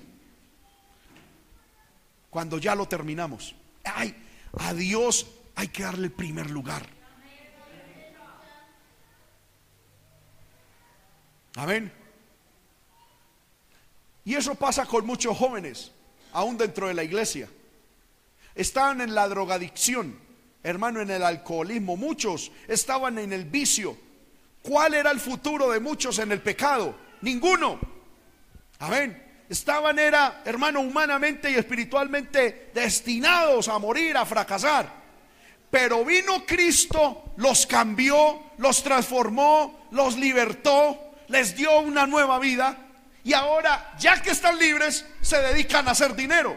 [2.30, 3.54] Cuando ya lo terminamos.
[3.82, 4.14] Ay,
[4.58, 6.86] a Dios hay que darle el primer lugar.
[11.56, 11.90] Amén.
[14.24, 15.92] Y eso pasa con muchos jóvenes,
[16.32, 17.48] aún dentro de la iglesia.
[18.54, 20.18] Estaban en la drogadicción,
[20.62, 21.96] hermano, en el alcoholismo.
[21.96, 23.96] Muchos estaban en el vicio.
[24.62, 26.94] ¿Cuál era el futuro de muchos en el pecado?
[27.20, 27.78] Ninguno.
[28.78, 29.44] Amén.
[29.48, 35.02] Estaban, era, hermano, humanamente y espiritualmente destinados a morir, a fracasar.
[35.70, 42.76] Pero vino Cristo, los cambió, los transformó, los libertó les dio una nueva vida
[43.24, 46.56] y ahora, ya que están libres, se dedican a hacer dinero.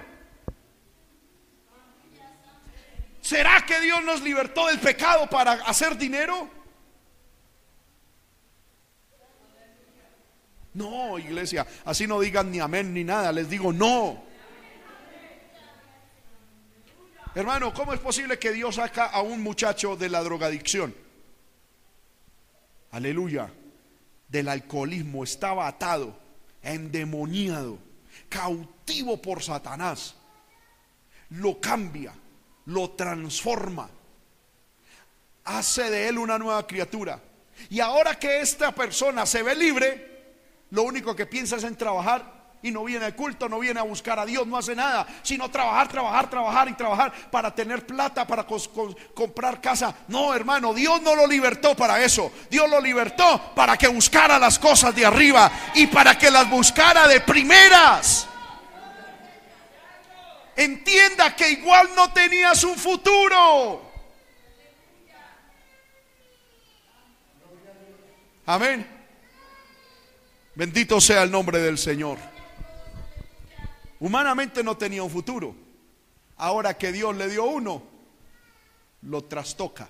[3.22, 6.50] ¿Será que Dios nos libertó del pecado para hacer dinero?
[10.76, 14.24] No, iglesia, así no digan ni amén ni nada, les digo no.
[17.34, 20.96] Hermano, ¿cómo es posible que Dios saca a un muchacho de la drogadicción?
[22.92, 23.52] Aleluya
[24.28, 26.18] del alcoholismo, estaba atado,
[26.62, 27.80] endemoniado,
[28.28, 30.16] cautivo por Satanás.
[31.30, 32.14] Lo cambia,
[32.66, 33.90] lo transforma,
[35.46, 37.22] hace de él una nueva criatura.
[37.70, 40.15] Y ahora que esta persona se ve libre,
[40.76, 43.84] lo único que piensa es en trabajar y no viene al culto, no viene a
[43.84, 48.28] buscar a Dios, no hace nada, sino trabajar, trabajar, trabajar y trabajar para tener plata,
[48.28, 48.46] para
[49.14, 49.96] comprar casa.
[50.10, 52.30] No, hermano, Dios no lo libertó para eso.
[52.50, 57.08] Dios lo libertó para que buscara las cosas de arriba y para que las buscara
[57.08, 58.28] de primeras.
[60.58, 63.82] Entienda que igual no tenías un futuro.
[68.46, 68.95] Amén.
[70.56, 72.18] Bendito sea el nombre del Señor.
[74.00, 75.56] Humanamente no tenía un futuro.
[76.38, 77.84] Ahora que Dios le dio uno,
[79.02, 79.90] lo trastoca.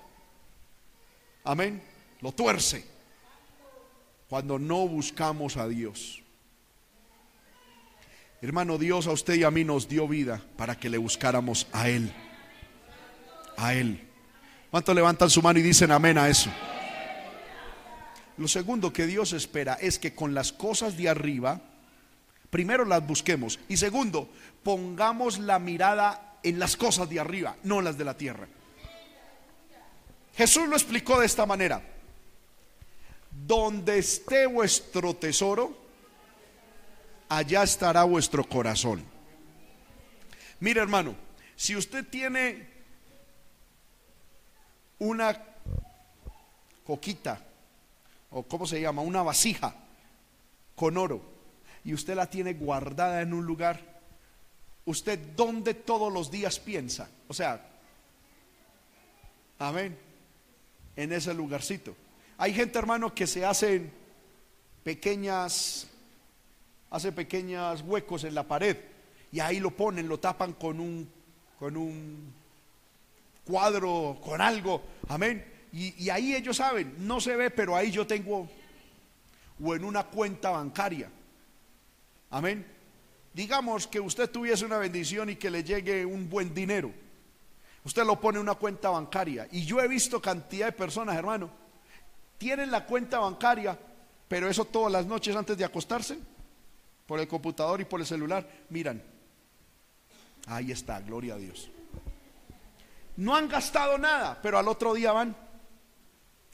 [1.44, 1.82] Amén.
[2.20, 2.84] Lo tuerce.
[4.28, 6.22] Cuando no buscamos a Dios.
[8.42, 11.88] Hermano, Dios a usted y a mí nos dio vida para que le buscáramos a
[11.88, 12.12] Él.
[13.56, 14.06] A Él.
[14.70, 16.50] ¿Cuántos levantan su mano y dicen amén a eso?
[18.36, 21.60] Lo segundo que Dios espera es que con las cosas de arriba,
[22.50, 23.58] primero las busquemos.
[23.68, 24.28] Y segundo,
[24.62, 28.46] pongamos la mirada en las cosas de arriba, no las de la tierra.
[30.36, 31.82] Jesús lo explicó de esta manera.
[33.30, 35.76] Donde esté vuestro tesoro,
[37.28, 39.02] allá estará vuestro corazón.
[40.60, 41.14] Mire hermano,
[41.54, 42.68] si usted tiene
[44.98, 45.42] una
[46.84, 47.45] coquita,
[48.30, 49.74] o cómo se llama, una vasija
[50.74, 51.22] con oro,
[51.84, 53.80] y usted la tiene guardada en un lugar,
[54.84, 57.08] ¿usted dónde todos los días piensa?
[57.28, 57.64] O sea,
[59.58, 59.96] amén,
[60.96, 61.94] en ese lugarcito.
[62.38, 63.90] Hay gente, hermano, que se hacen
[64.82, 65.86] pequeñas,
[66.90, 68.76] hace pequeños huecos en la pared
[69.32, 71.08] y ahí lo ponen, lo tapan con un,
[71.58, 72.32] con un
[73.44, 75.55] cuadro, con algo, amén.
[75.78, 78.48] Y, ahí ellos saben, no se ve, pero ahí yo tengo,
[79.62, 81.10] o en una cuenta bancaria,
[82.30, 82.66] amén.
[83.34, 86.90] Digamos que usted tuviese una bendición y que le llegue un buen dinero.
[87.84, 89.48] Usted lo pone en una cuenta bancaria.
[89.52, 91.50] Y yo he visto cantidad de personas, hermano,
[92.38, 93.78] tienen la cuenta bancaria,
[94.28, 96.18] pero eso todas las noches antes de acostarse,
[97.06, 99.02] por el computador y por el celular, miran.
[100.46, 101.68] Ahí está, gloria a Dios.
[103.18, 105.36] No han gastado nada, pero al otro día van.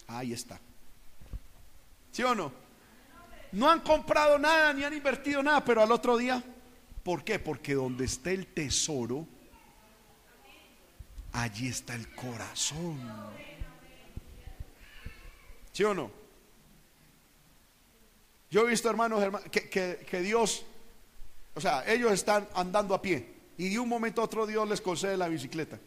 [0.07, 0.61] Ahí está.
[2.11, 2.53] ¿Sí o no?
[3.53, 6.43] No han comprado nada ni han invertido nada, pero al otro día,
[7.03, 7.39] ¿por qué?
[7.39, 9.27] Porque donde está el tesoro,
[11.33, 12.99] allí está el corazón.
[15.73, 16.11] ¿Sí o no?
[18.51, 20.65] Yo he visto hermanos, que, que, Dios,
[21.55, 24.83] o sea, ellos están andando a pie y de un momento a otro Dios les
[24.83, 25.79] concede la bicicleta.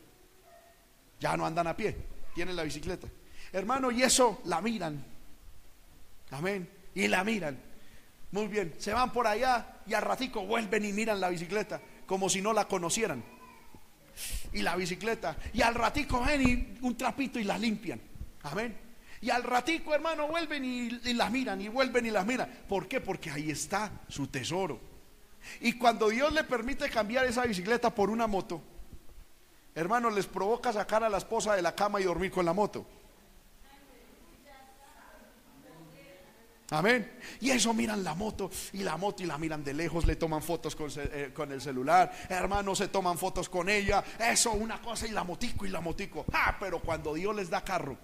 [1.19, 1.95] Ya no andan a pie,
[2.33, 3.07] tienen la bicicleta.
[3.53, 5.03] Hermano, y eso la miran.
[6.31, 6.69] Amén.
[6.93, 7.59] Y la miran.
[8.31, 12.29] Muy bien, se van por allá y al ratico vuelven y miran la bicicleta como
[12.29, 13.23] si no la conocieran.
[14.53, 15.35] Y la bicicleta.
[15.53, 17.99] Y al ratico ven y un trapito y la limpian.
[18.43, 18.77] Amén.
[19.21, 22.49] Y al ratico, hermano, vuelven y, las miran y vuelven y las miran.
[22.67, 23.01] ¿Por qué?
[23.01, 24.79] Porque ahí está su tesoro.
[25.61, 28.61] Y cuando Dios le permite cambiar esa bicicleta por una moto,
[29.73, 32.85] hermano, les provoca sacar a la esposa de la cama y dormir con la moto.
[36.71, 37.19] Amén.
[37.41, 40.41] Y eso miran la moto y la moto y la miran de lejos, le toman
[40.41, 45.11] fotos con, eh, el celular, hermanos se toman fotos con ella, eso una cosa y
[45.11, 46.25] la motico y la motico.
[46.33, 47.97] Ah, pero cuando Dios les da carro,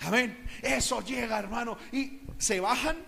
[0.00, 0.46] Amén.
[0.62, 1.76] Eso llega, hermano.
[1.92, 3.07] Y se bajan.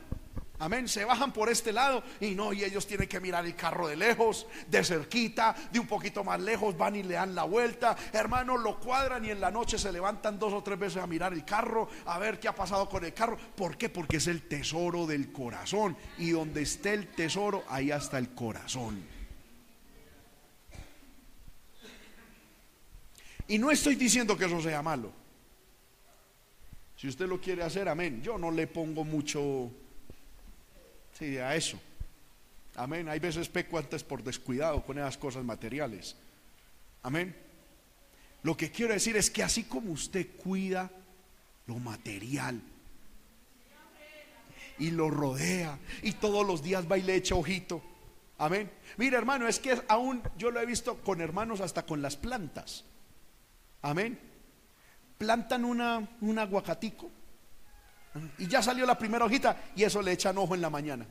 [0.61, 0.89] Amén.
[0.89, 3.97] Se bajan por este lado y no, y ellos tienen que mirar el carro de
[3.97, 7.97] lejos, de cerquita, de un poquito más lejos, van y le dan la vuelta.
[8.13, 11.33] Hermano, lo cuadran y en la noche se levantan dos o tres veces a mirar
[11.33, 13.39] el carro, a ver qué ha pasado con el carro.
[13.57, 13.89] ¿Por qué?
[13.89, 15.97] Porque es el tesoro del corazón.
[16.19, 19.03] Y donde esté el tesoro, ahí está el corazón.
[23.49, 25.11] Y no estoy diciendo que eso sea malo.
[26.97, 28.21] Si usted lo quiere hacer, amén.
[28.23, 29.71] Yo no le pongo mucho
[31.21, 31.79] sí, a eso.
[32.75, 33.09] Amén.
[33.09, 36.17] Hay veces peco antes por descuidado con esas cosas materiales.
[37.03, 37.37] Amén.
[38.43, 40.91] Lo que quiero decir es que así como usted cuida
[41.67, 42.61] lo material
[44.79, 47.83] y lo rodea y todos los días va y le echa ojito.
[48.39, 48.69] Amén.
[48.97, 52.85] Mira, hermano, es que aún yo lo he visto con hermanos hasta con las plantas.
[53.83, 54.31] Amén
[55.21, 57.11] plantan una, un aguacatico
[58.39, 61.07] y ya salió la primera hojita y eso le echan ojo en la mañana.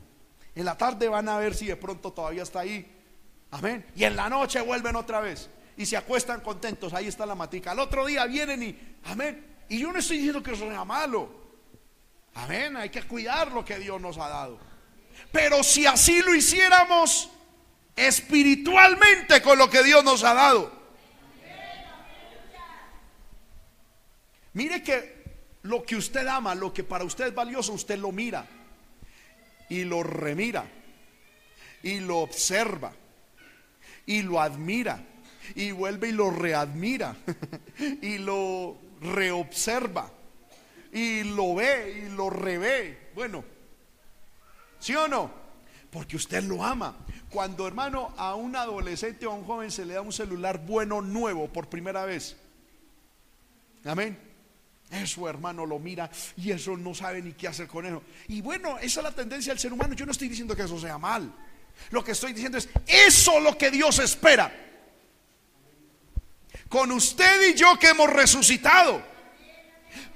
[0.54, 2.86] En la tarde van a ver si de pronto todavía está ahí.
[3.52, 3.86] Amén.
[3.96, 6.92] Y en la noche vuelven otra vez y se acuestan contentos.
[6.92, 7.70] Ahí está la matica.
[7.70, 9.46] Al otro día vienen y, amén.
[9.68, 11.30] Y yo no estoy diciendo que eso sea malo.
[12.34, 12.76] Amén.
[12.76, 14.58] Hay que cuidar lo que Dios nos ha dado.
[15.32, 17.30] Pero si así lo hiciéramos
[17.96, 20.80] espiritualmente con lo que Dios nos ha dado,
[24.52, 25.19] Mire que
[25.62, 28.46] lo que usted ama, lo que para usted es valioso, usted lo mira
[29.68, 30.66] y lo remira
[31.82, 32.92] y lo observa
[34.06, 35.04] y lo admira
[35.54, 37.16] y vuelve y lo readmira
[38.02, 40.10] y lo reobserva
[40.92, 43.10] y lo ve y lo revé.
[43.14, 43.44] Bueno,
[44.78, 45.30] ¿sí o no?
[45.90, 46.96] Porque usted lo ama.
[47.30, 51.00] Cuando hermano a un adolescente o a un joven se le da un celular bueno
[51.00, 52.36] nuevo por primera vez.
[53.84, 54.29] Amén.
[54.90, 58.02] Eso, hermano, lo mira y eso no sabe ni qué hacer con eso.
[58.26, 59.94] Y bueno, esa es la tendencia del ser humano.
[59.94, 61.32] Yo no estoy diciendo que eso sea mal.
[61.90, 64.52] Lo que estoy diciendo es, eso lo que Dios espera.
[66.68, 69.02] Con usted y yo que hemos resucitado.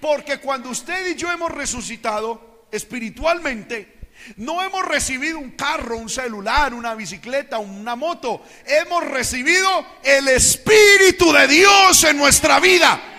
[0.01, 3.95] Porque cuando usted y yo hemos resucitado espiritualmente,
[4.37, 8.43] no hemos recibido un carro, un celular, una bicicleta, una moto.
[8.67, 13.14] Hemos recibido el Espíritu de Dios en nuestra vida.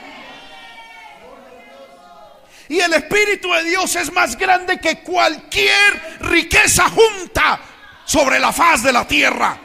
[2.70, 7.59] Y el Espíritu de Dios es más grande que cualquier riqueza junta
[8.05, 9.59] sobre la faz de la tierra.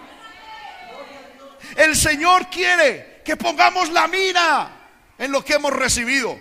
[1.76, 4.70] El Señor quiere que pongamos la mira
[5.16, 6.38] en lo que hemos recibido.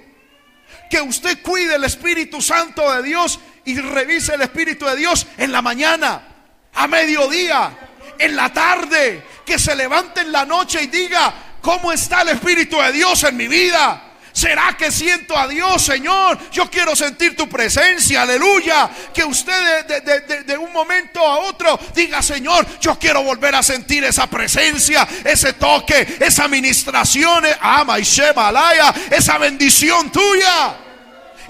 [0.90, 5.52] Que usted cuide el Espíritu Santo de Dios y revise el Espíritu de Dios en
[5.52, 6.24] la mañana,
[6.74, 7.78] a mediodía,
[8.18, 12.80] en la tarde, que se levante en la noche y diga, ¿cómo está el Espíritu
[12.80, 14.09] de Dios en mi vida?
[14.40, 16.40] ¿Será que siento a Dios, Señor?
[16.50, 18.90] Yo quiero sentir tu presencia, aleluya.
[19.14, 19.86] Que usted
[20.46, 25.52] de, un momento a otro diga, Señor, yo quiero volver a sentir esa presencia, ese
[25.52, 30.78] toque, esa administración, ama y Shemalaya, esa bendición tuya.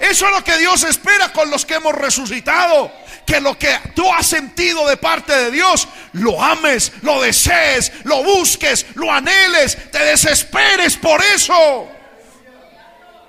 [0.00, 2.90] Eso es lo que Dios espera con los que hemos resucitado.
[3.24, 8.24] Que lo que tú has sentido de parte de Dios, lo ames, lo desees, lo
[8.24, 11.99] busques, lo anheles, te desesperes por eso.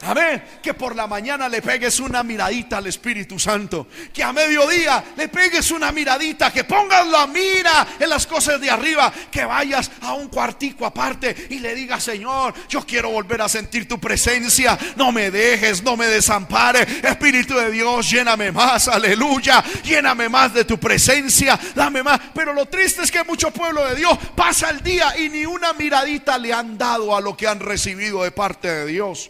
[0.04, 0.44] Amén.
[0.62, 3.88] Que por la mañana le pegues una miradita al Espíritu Santo.
[4.12, 6.52] Que a mediodía le pegues una miradita.
[6.52, 9.12] Que pongas la mira en las cosas de arriba.
[9.32, 13.88] Que vayas a un cuartico aparte y le digas, Señor, yo quiero volver a sentir
[13.88, 14.78] tu presencia.
[14.96, 16.82] No me dejes, no me desampare.
[17.04, 18.88] Espíritu de Dios, lléname más.
[18.88, 19.64] Aleluya.
[19.84, 21.60] Lléname más de tu presencia.
[21.76, 22.20] Dame más.
[22.34, 25.74] Pero lo triste es que mucho pueblo de Dios pasa el día y ni una
[25.74, 29.30] miradita le han dado a lo que han recibido de parte de Dios.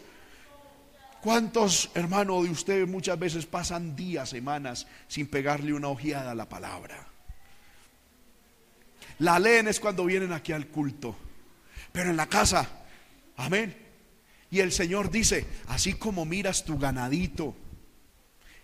[1.22, 6.49] ¿Cuántos hermanos de ustedes muchas veces pasan días, semanas sin pegarle una ojeada a la
[6.49, 7.07] palabra?
[9.19, 11.15] La leen es cuando vienen aquí al culto,
[11.91, 12.67] pero en la casa,
[13.38, 13.76] amén.
[14.49, 17.55] Y el Señor dice, así como miras tu ganadito,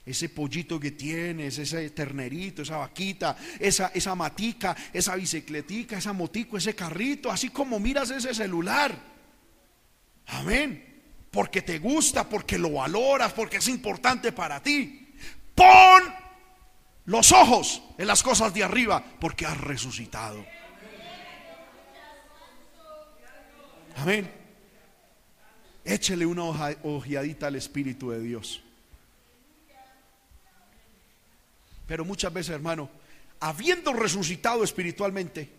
[0.03, 6.57] ese pollito que tienes, ese ternerito, esa vaquita, esa, esa matica, esa bicicletica, esa motico,
[6.57, 8.97] ese carrito, así como miras ese celular.
[10.25, 10.86] Amén
[11.37, 15.13] porque te gusta, porque lo valoras, porque es importante para ti.
[15.53, 16.01] Pon
[17.05, 20.43] los ojos en las cosas de arriba, porque has resucitado.
[23.97, 24.31] Amén.
[25.85, 26.41] Échele una
[26.81, 28.63] ojeadita al Espíritu de Dios.
[31.85, 32.89] Pero muchas veces, hermano,
[33.41, 35.51] habiendo resucitado espiritualmente,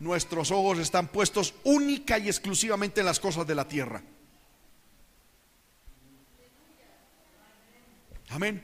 [0.00, 4.02] nuestros ojos están puestos única y exclusivamente en las cosas de la tierra.
[8.38, 8.62] Amén.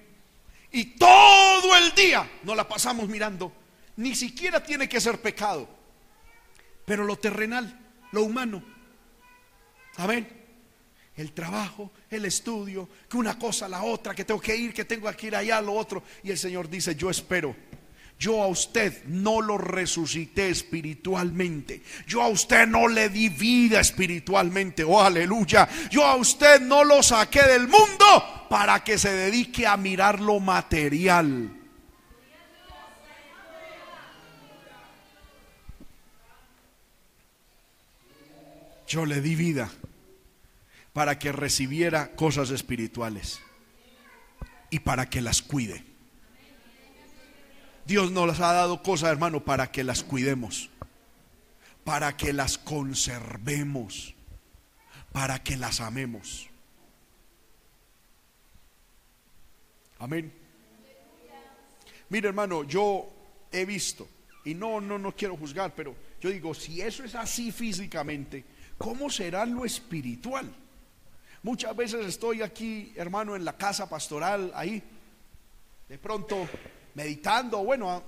[0.70, 3.52] Y todo el día nos la pasamos mirando.
[3.96, 5.68] Ni siquiera tiene que ser pecado.
[6.84, 7.76] Pero lo terrenal,
[8.12, 8.62] lo humano.
[9.96, 10.28] Amén.
[11.16, 15.10] El trabajo, el estudio, que una cosa, la otra, que tengo que ir, que tengo
[15.10, 16.04] que ir allá, lo otro.
[16.22, 17.56] Y el Señor dice, yo espero
[18.18, 21.82] yo a usted no lo resucité espiritualmente.
[22.06, 24.84] Yo a usted no le di vida espiritualmente.
[24.84, 25.68] Oh, aleluya.
[25.90, 30.38] Yo a usted no lo saqué del mundo para que se dedique a mirar lo
[30.38, 31.50] material.
[38.86, 39.72] Yo le di vida
[40.92, 43.40] para que recibiera cosas espirituales
[44.70, 45.84] y para que las cuide.
[47.86, 50.70] Dios nos ha dado cosas, hermano, para que las cuidemos,
[51.82, 54.14] para que las conservemos,
[55.10, 56.53] para que las amemos.
[59.98, 60.32] Amén.
[62.08, 63.08] Mire, hermano, yo
[63.50, 64.08] he visto,
[64.44, 68.44] y no, no, no quiero juzgar, pero yo digo, si eso es así físicamente,
[68.78, 70.52] ¿cómo será lo espiritual?
[71.42, 74.82] Muchas veces estoy aquí, hermano, en la casa pastoral, ahí,
[75.88, 76.48] de pronto
[76.94, 78.02] meditando, bueno,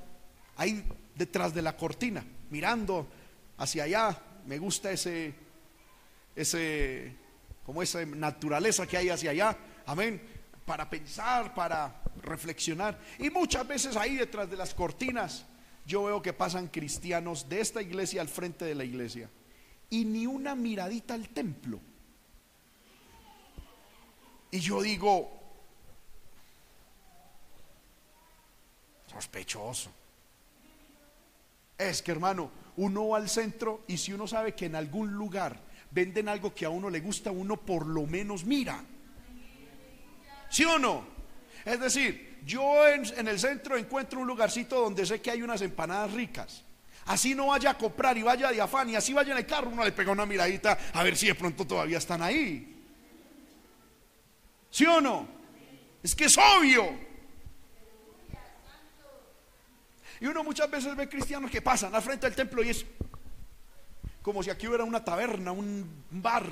[0.56, 0.84] ahí
[1.14, 3.06] detrás de la cortina, mirando
[3.58, 4.22] hacia allá.
[4.46, 5.34] Me gusta ese,
[6.34, 7.12] ese,
[7.64, 9.56] como esa naturaleza que hay hacia allá.
[9.86, 10.35] Amén.
[10.66, 13.00] Para pensar, para reflexionar.
[13.18, 15.46] Y muchas veces ahí detrás de las cortinas
[15.86, 19.30] yo veo que pasan cristianos de esta iglesia al frente de la iglesia.
[19.88, 21.80] Y ni una miradita al templo.
[24.50, 25.30] Y yo digo,
[29.06, 29.90] sospechoso.
[31.78, 35.60] Es que hermano, uno va al centro y si uno sabe que en algún lugar
[35.90, 38.82] venden algo que a uno le gusta, uno por lo menos mira.
[40.48, 41.06] ¿Sí o no?
[41.64, 46.12] Es decir, yo en, el centro encuentro un lugarcito donde sé que hay unas empanadas
[46.12, 46.62] ricas.
[47.06, 49.70] Así no vaya a comprar y vaya de afán y así vaya en el carro,
[49.70, 52.84] uno le pega una miradita a ver si de pronto todavía están ahí.
[54.70, 55.26] ¿Sí o no?
[56.02, 57.06] Es que es obvio.
[60.20, 62.86] Y uno muchas veces ve cristianos que pasan al frente del templo y es
[64.22, 66.44] como si aquí hubiera una taberna, un bar.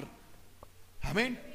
[1.03, 1.54] Amén.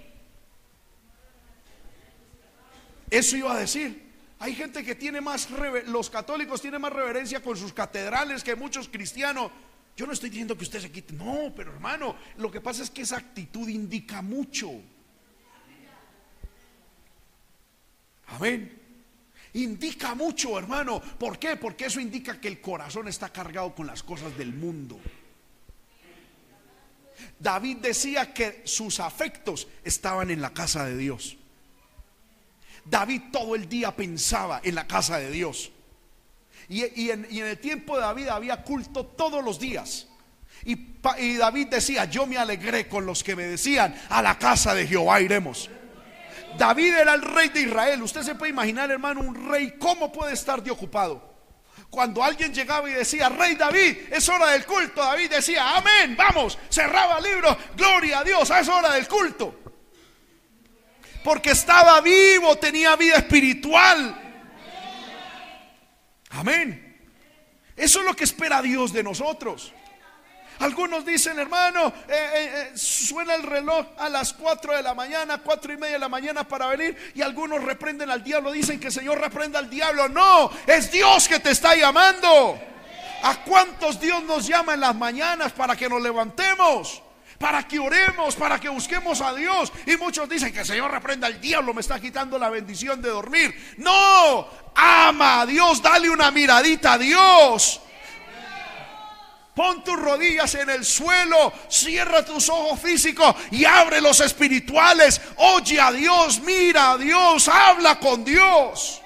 [3.10, 4.10] Eso iba a decir.
[4.39, 5.49] Hay gente que tiene más,
[5.88, 9.51] los católicos tienen más reverencia con sus catedrales que muchos cristianos.
[9.97, 12.89] Yo no estoy diciendo que usted se quite, no, pero hermano, lo que pasa es
[12.89, 14.72] que esa actitud indica mucho.
[18.28, 18.80] Amén.
[19.53, 21.01] Indica mucho, hermano.
[21.01, 21.57] ¿Por qué?
[21.57, 24.99] Porque eso indica que el corazón está cargado con las cosas del mundo.
[27.38, 31.39] David decía que sus afectos estaban en la casa de Dios.
[32.86, 35.72] David todo el día pensaba en la casa de Dios.
[36.68, 40.08] Y, en, el tiempo de David había culto todos los días.
[40.64, 40.76] Y,
[41.38, 45.20] David decía, yo me alegré con los que me decían, a la casa de Jehová
[45.22, 45.70] iremos.
[46.58, 48.02] David era el rey de Israel.
[48.04, 51.30] Usted se puede imaginar, hermano, un rey, ¿cómo puede estar de ocupado?
[51.90, 56.58] Cuando alguien llegaba y decía, Rey David, es hora del culto, David decía, amén, vamos,
[56.70, 59.60] cerraba el libro, gloria a Dios, es hora del culto.
[61.24, 64.30] Porque estaba vivo, tenía vida espiritual.
[66.32, 66.98] Amén.
[67.76, 69.74] Eso es lo que espera Dios de nosotros.
[70.60, 75.38] Algunos dicen, hermano, eh, eh, eh, suena el reloj a las 4 de la mañana,
[75.38, 77.14] cuatro y media de la mañana para venir.
[77.16, 80.10] Y algunos reprenden al diablo, dicen que el Señor reprenda al diablo.
[80.10, 82.60] No, es Dios que te está llamando.
[83.24, 87.02] ¿A cuántos Dios nos llama en las mañanas para que nos levantemos?
[87.40, 89.72] Para que oremos, para que busquemos a Dios.
[89.86, 93.10] Y muchos dicen que el Señor reprenda al diablo, me está quitando la bendición de
[93.10, 93.76] dormir.
[93.78, 97.82] No, ama a Dios, dale una miradita a Dios.
[99.56, 105.20] Pon tus rodillas en el suelo, cierra tus ojos físicos y abre los espirituales.
[105.36, 109.02] Oye a Dios, mira a Dios, habla con Dios.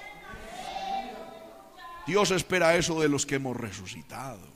[2.06, 4.53] Dios espera eso de los que hemos resucitado.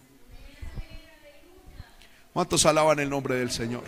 [2.39, 3.83] ¿Cuántos alaban el nombre del Señor?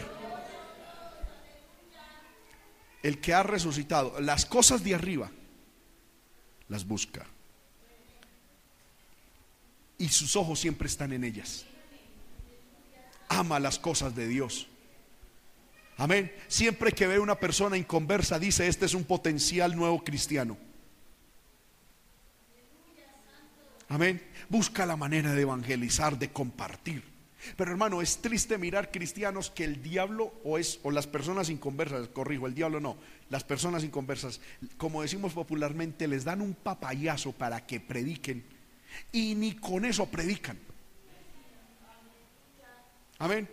[3.00, 5.30] El que ha resucitado, las cosas de arriba,
[6.66, 7.24] las busca.
[9.98, 11.64] Y sus ojos siempre están en ellas
[13.28, 14.66] ama las cosas de Dios.
[15.96, 16.34] Amén.
[16.48, 20.58] Siempre que ve una persona inconversa, dice, este es un potencial nuevo cristiano.
[23.88, 24.20] Amén.
[24.48, 27.19] Busca la manera de evangelizar, de compartir.
[27.56, 32.08] Pero hermano, es triste mirar cristianos que el diablo o es o las personas inconversas,
[32.08, 32.96] corrijo, el diablo no,
[33.28, 34.40] las personas inconversas,
[34.76, 38.44] como decimos popularmente, les dan un papayazo para que prediquen
[39.12, 40.58] y ni con eso predican.
[43.18, 43.48] Amén.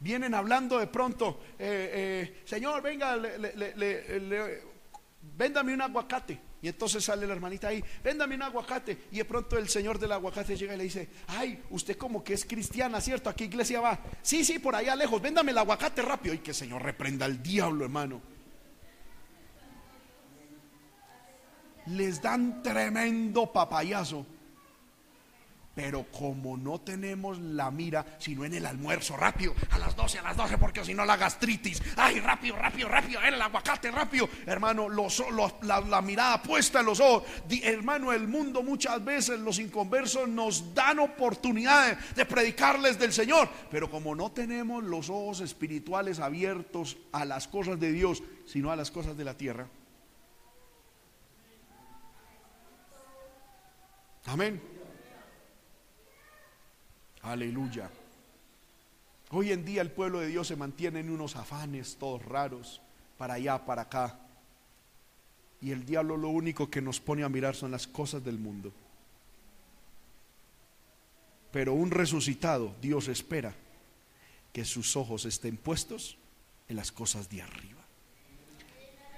[0.00, 3.16] Vienen hablando de pronto, eh, eh, Señor, venga,
[5.34, 6.38] véndame un aguacate.
[6.64, 8.96] Y entonces sale la hermanita ahí, véndame un aguacate.
[9.12, 12.32] Y de pronto el señor del aguacate llega y le dice, ay, usted como que
[12.32, 13.28] es cristiana, ¿cierto?
[13.28, 14.00] ¿A qué iglesia va?
[14.22, 16.34] Sí, sí, por allá lejos, véndame el aguacate rápido.
[16.34, 18.22] Y que Señor reprenda al diablo, hermano.
[21.88, 24.24] Les dan tremendo papayazo.
[25.74, 30.22] Pero como no tenemos la mira, sino en el almuerzo, rápido, a las 12, a
[30.22, 34.88] las 12, porque si no la gastritis, ay, rápido, rápido, rápido, el aguacate, rápido, hermano,
[34.88, 35.24] los,
[35.62, 37.24] la, mirada puesta en los ojos,
[37.62, 43.90] hermano, el mundo muchas veces, los inconversos nos dan oportunidad de predicarles del Señor, pero
[43.90, 48.92] como no tenemos los ojos espirituales abiertos a las cosas de Dios, sino a las
[48.92, 49.66] cosas de la tierra.
[54.26, 54.73] Amén.
[57.24, 57.90] Aleluya.
[59.30, 62.82] Hoy en día el pueblo de Dios se mantiene en unos afanes todos raros,
[63.16, 64.18] para allá, para acá.
[65.62, 68.72] Y el diablo lo único que nos pone a mirar son las cosas del mundo.
[71.50, 73.54] Pero un resucitado, Dios espera
[74.52, 76.18] que sus ojos estén puestos
[76.68, 77.80] en las cosas de arriba.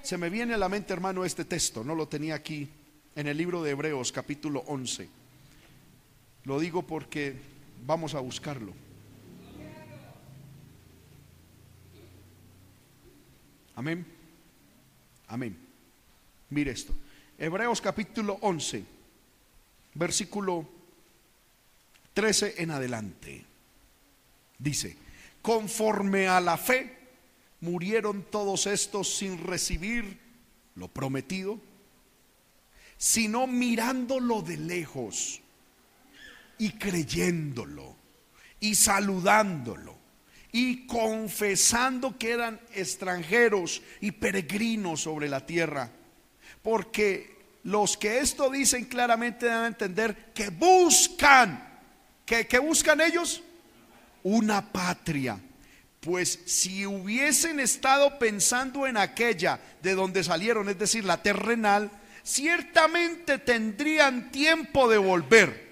[0.01, 2.69] Se me viene a la mente, hermano, este texto, no lo tenía aquí,
[3.15, 5.09] en el libro de Hebreos capítulo 11.
[6.45, 8.73] Lo digo porque Vamos a buscarlo.
[13.75, 14.05] Amén.
[15.27, 15.57] Amén.
[16.49, 16.93] Mire esto.
[17.37, 18.83] Hebreos capítulo 11,
[19.93, 20.67] versículo
[22.13, 23.45] 13 en adelante.
[24.57, 24.97] Dice,
[25.41, 26.97] conforme a la fe,
[27.61, 30.19] murieron todos estos sin recibir
[30.75, 31.59] lo prometido,
[32.97, 35.41] sino mirándolo de lejos
[36.57, 37.95] y creyéndolo
[38.59, 39.97] y saludándolo
[40.51, 45.91] y confesando que eran extranjeros y peregrinos sobre la tierra.
[46.63, 51.79] Porque los que esto dicen claramente deben entender que buscan,
[52.25, 53.43] que, que buscan ellos
[54.23, 55.39] una patria.
[55.99, 61.91] Pues si hubiesen estado pensando en aquella de donde salieron, es decir, la terrenal,
[62.23, 65.66] ciertamente tendrían tiempo de volver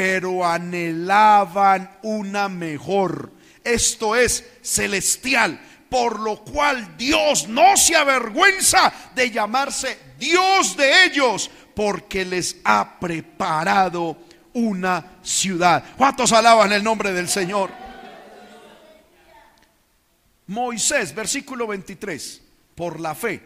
[0.00, 3.30] pero anhelaban una mejor,
[3.62, 11.50] esto es celestial, por lo cual Dios no se avergüenza de llamarse Dios de ellos,
[11.74, 14.16] porque les ha preparado
[14.54, 15.84] una ciudad.
[15.98, 17.70] ¿Cuántos alaban el nombre del Señor?
[20.46, 22.40] Moisés, versículo 23,
[22.74, 23.42] por la fe,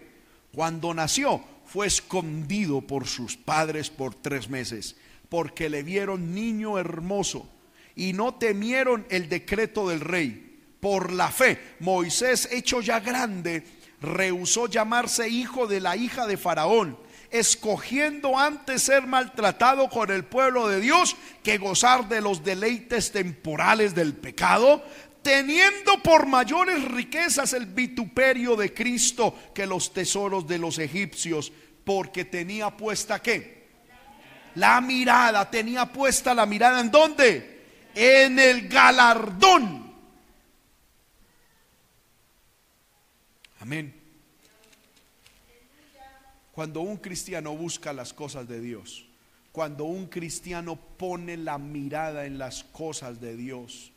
[0.54, 4.94] cuando nació, fue escondido por sus padres por tres meses,
[5.34, 7.50] porque le vieron niño hermoso
[7.96, 13.64] y no temieron el decreto del rey por la fe, Moisés, hecho ya grande,
[14.00, 16.96] rehusó llamarse hijo de la hija de Faraón,
[17.32, 23.92] escogiendo antes ser maltratado con el pueblo de Dios que gozar de los deleites temporales
[23.92, 24.84] del pecado,
[25.22, 32.24] teniendo por mayores riquezas el vituperio de Cristo que los tesoros de los egipcios, porque
[32.24, 33.53] tenía puesta qué?
[34.56, 37.90] La mirada, tenía puesta la mirada en dónde?
[37.94, 39.84] En el galardón
[43.64, 43.94] Amén.
[46.52, 49.06] Cuando un cristiano busca las cosas de Dios,
[49.52, 53.90] cuando un cristiano pone la mirada en las cosas de Dios,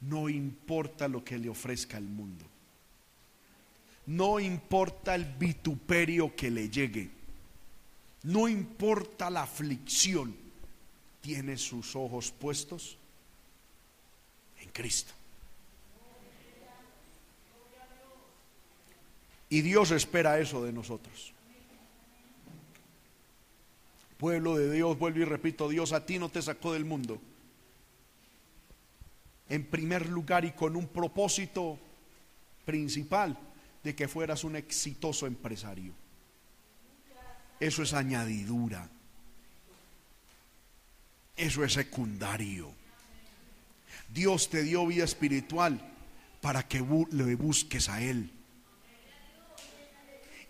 [0.00, 2.44] no importa lo que le ofrezca el mundo.
[4.06, 7.10] No importa el vituperio que le llegue.
[8.22, 10.34] No importa la aflicción.
[11.20, 12.96] Tiene sus ojos puestos
[14.60, 15.12] en Cristo.
[19.50, 21.32] Y Dios espera eso de nosotros.
[24.18, 27.20] Pueblo de Dios, vuelvo y repito, Dios a ti no te sacó del mundo.
[29.48, 31.78] En primer lugar y con un propósito
[32.64, 33.38] principal
[33.82, 35.92] de que fueras un exitoso empresario.
[37.60, 38.88] Eso es añadidura.
[41.36, 42.72] Eso es secundario.
[44.12, 45.80] Dios te dio vida espiritual
[46.40, 48.30] para que le busques a Él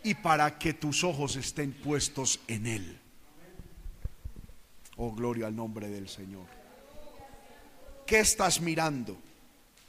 [0.02, 2.98] y para que tus ojos estén puestos en Él.
[4.96, 6.46] Oh, gloria al nombre del Señor.
[8.06, 9.16] ¿Qué estás mirando?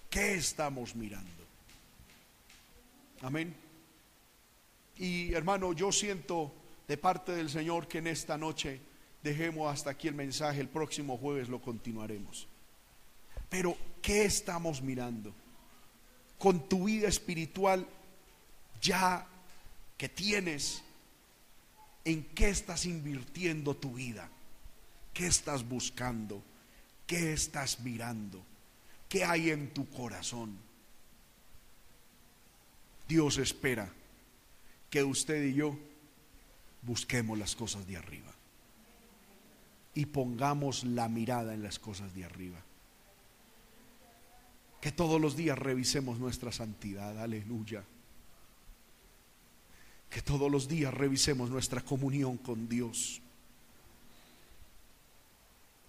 [0.09, 1.29] ¿Qué estamos mirando?
[3.21, 3.55] Amén.
[4.97, 6.53] Y hermano, yo siento
[6.89, 8.81] de parte del Señor que en esta noche
[9.21, 12.47] dejemos hasta aquí el mensaje, el próximo jueves lo continuaremos.
[13.47, 15.31] Pero, ¿qué estamos mirando?
[16.39, 17.87] Con tu vida espiritual
[18.81, 19.27] ya
[19.99, 20.81] que tienes,
[22.05, 24.27] en qué estás invirtiendo tu vida,
[25.13, 26.41] qué estás buscando,
[27.05, 28.43] qué estás mirando,
[29.07, 30.57] qué hay en tu corazón.
[33.07, 33.93] Dios espera
[34.89, 35.77] que usted y yo
[36.81, 38.31] busquemos las cosas de arriba
[39.93, 42.59] y pongamos la mirada en las cosas de arriba.
[44.81, 47.83] Que todos los días revisemos nuestra santidad, aleluya
[50.09, 53.21] que todos los días revisemos nuestra comunión con Dios.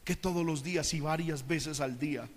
[0.05, 2.29] Que todos los días y varias veces al día,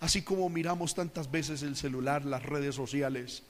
[0.00, 3.42] así como miramos tantas veces el celular, las redes sociales,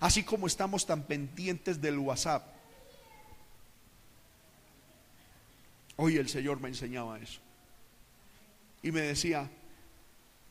[0.00, 2.53] así como estamos tan pendientes del WhatsApp.
[5.96, 7.40] Hoy el Señor me enseñaba eso.
[8.82, 9.48] Y me decía,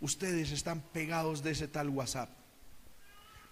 [0.01, 2.29] ustedes están pegados de ese tal WhatsApp,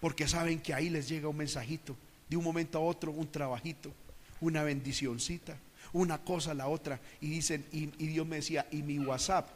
[0.00, 1.96] porque saben que ahí les llega un mensajito
[2.28, 3.92] de un momento a otro un trabajito,
[4.40, 5.56] una bendicioncita,
[5.92, 6.98] una cosa a la otra.
[7.20, 9.48] Y dicen, y, Dios me decía, y mi WhatsApp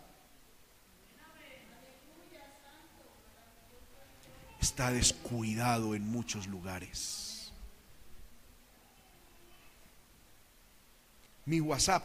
[4.60, 7.50] está descuidado en muchos lugares.
[11.46, 12.04] Mi WhatsApp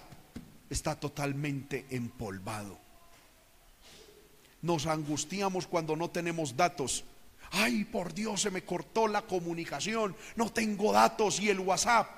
[0.71, 2.79] está totalmente empolvado.
[4.63, 7.03] Nos angustiamos cuando no tenemos datos
[7.51, 12.09] ay, por Dios, se me cortó la comunicación, no tengo datos y el WhatsApp.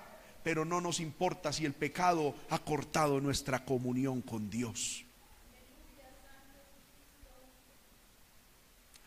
[0.43, 5.05] Pero no nos importa si el pecado ha cortado nuestra comunión con Dios.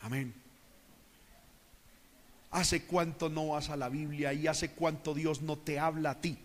[0.00, 0.34] Amén.
[2.50, 6.20] ¿Hace cuánto no vas a la Biblia y hace cuánto Dios no te habla a
[6.20, 6.38] ti?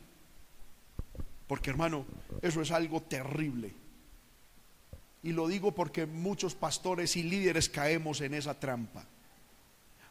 [1.51, 2.05] Porque hermano,
[2.41, 3.73] eso es algo terrible.
[5.21, 9.03] Y lo digo porque muchos pastores y líderes caemos en esa trampa.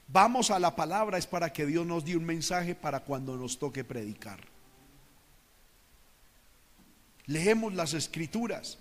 [0.07, 3.59] Vamos a la palabra es para que Dios nos dé un mensaje para cuando nos
[3.59, 4.39] toque predicar.
[7.25, 8.79] Leemos las escrituras,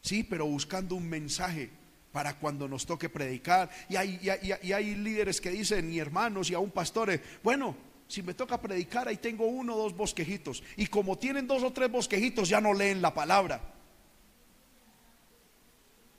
[0.00, 1.70] sí, pero buscando un mensaje
[2.10, 3.70] para cuando nos toque predicar.
[3.88, 7.76] Y hay, y hay, líderes que dicen, y hermanos y aún pastores, bueno,
[8.06, 10.62] si me toca predicar, ahí tengo uno o dos bosquejitos.
[10.76, 13.60] Y como tienen dos o tres bosquejitos, ya no leen la palabra.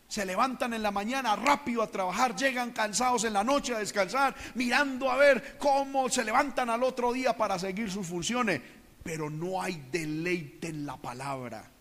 [0.08, 4.36] Se levantan en la mañana rápido a trabajar, llegan cansados en la noche a descansar,
[4.56, 8.62] mirando a ver cómo se levantan al otro día para seguir sus funciones.
[9.04, 11.72] Pero no hay deleite en la palabra.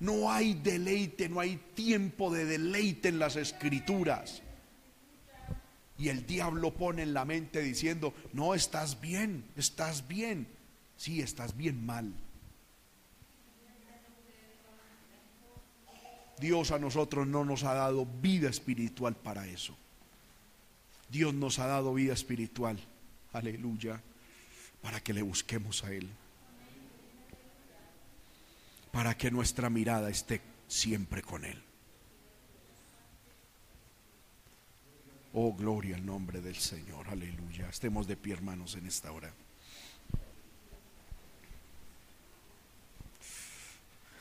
[0.00, 4.42] No hay deleite, no hay tiempo de deleite en las escrituras.
[5.98, 10.46] Y el diablo pone en la mente diciendo, no, estás bien, estás bien.
[10.96, 12.12] Sí, estás bien mal.
[16.40, 19.76] Dios a nosotros no nos ha dado vida espiritual para eso.
[21.08, 22.78] Dios nos ha dado vida espiritual,
[23.32, 24.00] aleluya,
[24.82, 26.08] para que le busquemos a Él.
[28.92, 31.67] Para que nuestra mirada esté siempre con Él.
[35.40, 37.68] Oh, gloria al nombre del Señor, aleluya.
[37.68, 39.32] Estemos de pie, hermanos, en esta hora.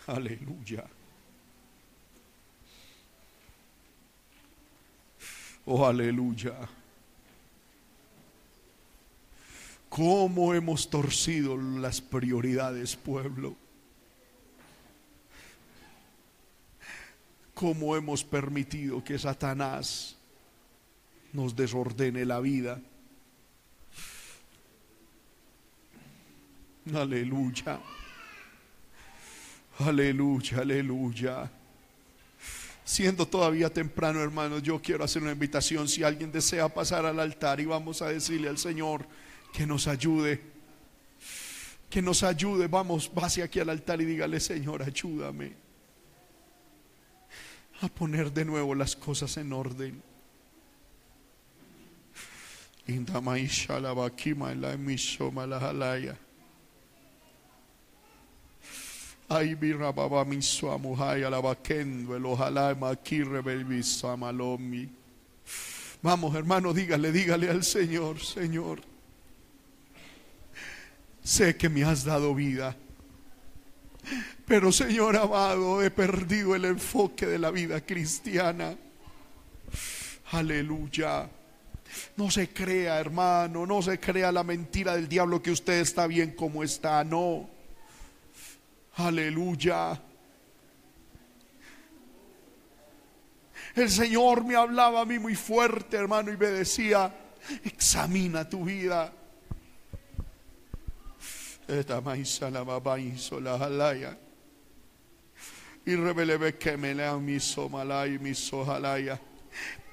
[0.05, 0.85] Aleluya.
[5.65, 6.53] Oh, aleluya.
[9.89, 13.55] ¿Cómo hemos torcido las prioridades, pueblo?
[17.55, 20.16] ¿Cómo hemos permitido que Satanás
[21.37, 22.81] nos desordene la vida?
[26.91, 27.79] Aleluya.
[29.77, 31.51] Aleluya, aleluya.
[32.83, 35.87] Siendo todavía temprano, hermanos, yo quiero hacer una invitación.
[35.87, 39.05] Si alguien desea pasar al altar y vamos a decirle al Señor
[39.53, 40.41] que nos ayude,
[41.87, 45.53] que nos ayude, vamos, pase aquí al altar y dígale, Señor, ayúdame
[47.81, 50.01] a poner de nuevo las cosas en orden.
[59.29, 63.23] Ay, birra baba mi suamuhay alabaquendo, el ojalá maki
[64.17, 64.89] malomi.
[66.01, 68.79] Vamos, hermano, dígale, dígale al Señor, Señor.
[71.21, 72.73] Sé que me has dado vida.
[74.45, 78.77] Pero Señor amado, he perdido el enfoque de la vida cristiana.
[80.31, 81.29] Aleluya.
[82.15, 86.31] No se crea, hermano, no se crea la mentira del diablo que usted está bien
[86.31, 87.03] como está.
[87.03, 87.49] No.
[88.95, 90.01] Aleluya.
[93.75, 97.13] El Señor me hablaba a mí muy fuerte, hermano, y me decía,
[97.63, 99.13] examina tu vida.
[105.85, 109.19] Y revele que me lea mi somalay, mi sojalaya.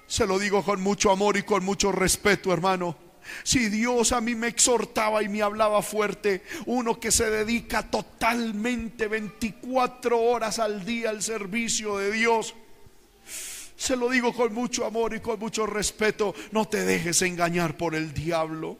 [0.06, 2.96] Se lo digo con mucho amor y con mucho respeto, hermano.
[3.42, 9.08] Si Dios a mí me exhortaba y me hablaba fuerte, uno que se dedica totalmente
[9.08, 12.54] 24 horas al día al servicio de Dios,
[13.76, 17.94] se lo digo con mucho amor y con mucho respeto, no te dejes engañar por
[17.94, 18.78] el diablo.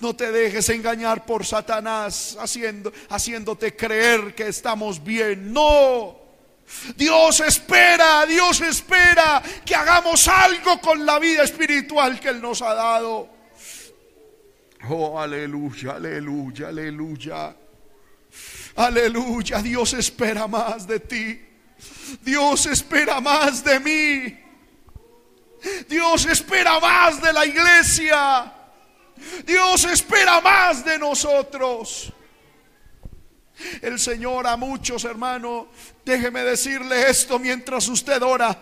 [0.00, 5.52] No te dejes engañar por Satanás haciendo, haciéndote creer que estamos bien.
[5.52, 6.23] No.
[6.96, 12.74] Dios espera, Dios espera que hagamos algo con la vida espiritual que Él nos ha
[12.74, 13.28] dado.
[14.88, 17.56] Oh, aleluya, aleluya, aleluya.
[18.76, 21.40] Aleluya, Dios espera más de ti.
[22.22, 24.38] Dios espera más de mí.
[25.88, 28.52] Dios espera más de la iglesia.
[29.46, 32.12] Dios espera más de nosotros.
[33.82, 35.66] El Señor a muchos, hermanos,
[36.04, 38.56] déjeme decirle esto mientras usted ora.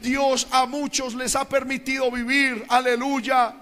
[0.00, 3.54] Dios a muchos les ha permitido vivir, aleluya,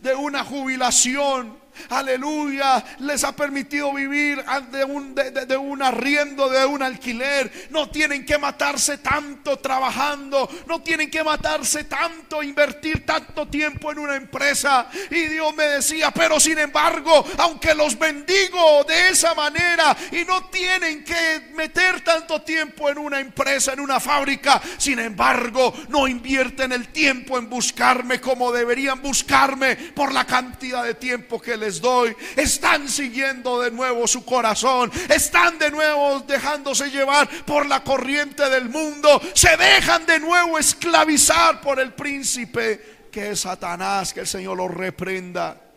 [0.00, 1.57] de una jubilación
[1.90, 7.68] aleluya, les ha permitido vivir de un, arriendo, de un alquiler.
[7.70, 13.98] No tienen que matarse tanto trabajando, no tienen que matarse tanto, invertir tanto tiempo en
[13.98, 14.88] una empresa.
[15.10, 20.46] Y Dios me decía, pero sin embargo, aunque los bendigo de esa manera y no
[20.46, 26.72] tienen que meter tanto tiempo en una empresa, en una fábrica, sin embargo, no invierten
[26.72, 32.16] el tiempo en buscarme como deberían buscarme por la cantidad de tiempo que les doy,
[32.36, 38.68] están siguiendo de nuevo su corazón, están de nuevo dejándose llevar por la corriente del
[38.68, 44.56] mundo, se dejan de nuevo esclavizar por el príncipe que es Satanás, que el Señor
[44.56, 45.67] lo reprenda.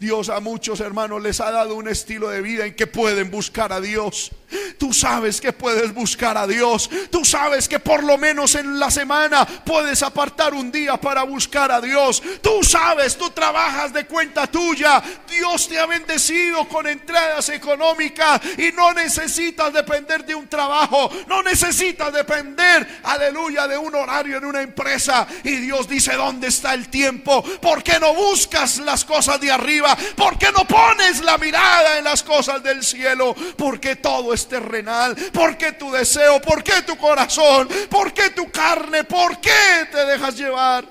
[0.00, 3.70] Dios a muchos hermanos les ha dado un estilo de vida en que pueden buscar
[3.70, 4.30] a Dios.
[4.78, 6.88] Tú sabes que puedes buscar a Dios.
[7.10, 11.70] Tú sabes que por lo menos en la semana puedes apartar un día para buscar
[11.70, 12.22] a Dios.
[12.40, 15.02] Tú sabes, tú trabajas de cuenta tuya.
[15.28, 21.10] Dios te ha bendecido con entradas económicas y no necesitas depender de un trabajo.
[21.28, 25.26] No necesitas depender, aleluya, de un horario en una empresa.
[25.44, 27.44] Y Dios dice, ¿dónde está el tiempo?
[27.60, 29.89] ¿Por qué no buscas las cosas de arriba?
[30.16, 33.34] ¿Por qué no pones la mirada en las cosas del cielo?
[33.56, 35.14] Porque todo es terrenal.
[35.32, 36.40] ¿Por qué tu deseo?
[36.40, 37.68] ¿Por qué tu corazón?
[37.88, 39.04] ¿Por qué tu carne?
[39.04, 40.84] ¿Por qué te dejas llevar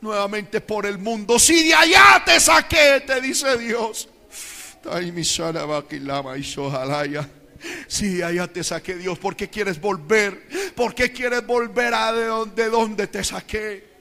[0.00, 1.38] nuevamente por el mundo?
[1.38, 4.08] Si de allá te saqué, te dice Dios.
[7.88, 10.72] Si allá te saqué Dios, ¿por qué quieres volver?
[10.74, 13.95] ¿Por qué quieres volver a de donde, de donde te saqué?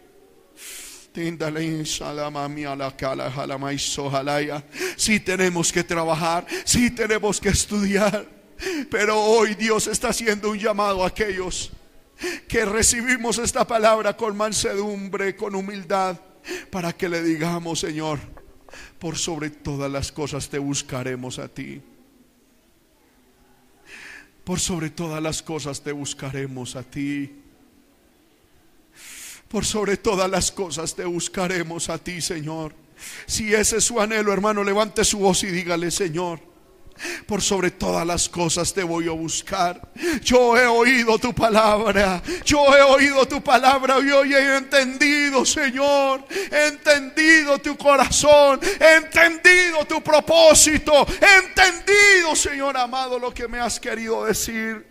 [4.97, 8.27] Si tenemos que trabajar, si tenemos que estudiar.
[8.89, 11.71] Pero hoy Dios está haciendo un llamado a aquellos
[12.47, 16.19] que recibimos esta palabra con mansedumbre, con humildad,
[16.69, 18.19] para que le digamos, Señor,
[18.99, 21.81] por sobre todas las cosas te buscaremos a ti.
[24.43, 27.44] Por sobre todas las cosas te buscaremos a ti.
[29.47, 32.73] Por sobre todas las cosas te buscaremos a ti, Señor.
[33.25, 36.39] Si ese es su anhelo, hermano, levante su voz y dígale, Señor.
[37.27, 39.91] Por sobre todas las cosas te voy a buscar.
[40.23, 42.21] Yo he oído tu palabra.
[42.45, 46.25] Yo he oído tu palabra y hoy he entendido, Señor.
[46.29, 48.61] He entendido tu corazón.
[48.79, 51.05] He entendido tu propósito.
[51.21, 54.87] He entendido, Señor amado, lo que me has querido decir.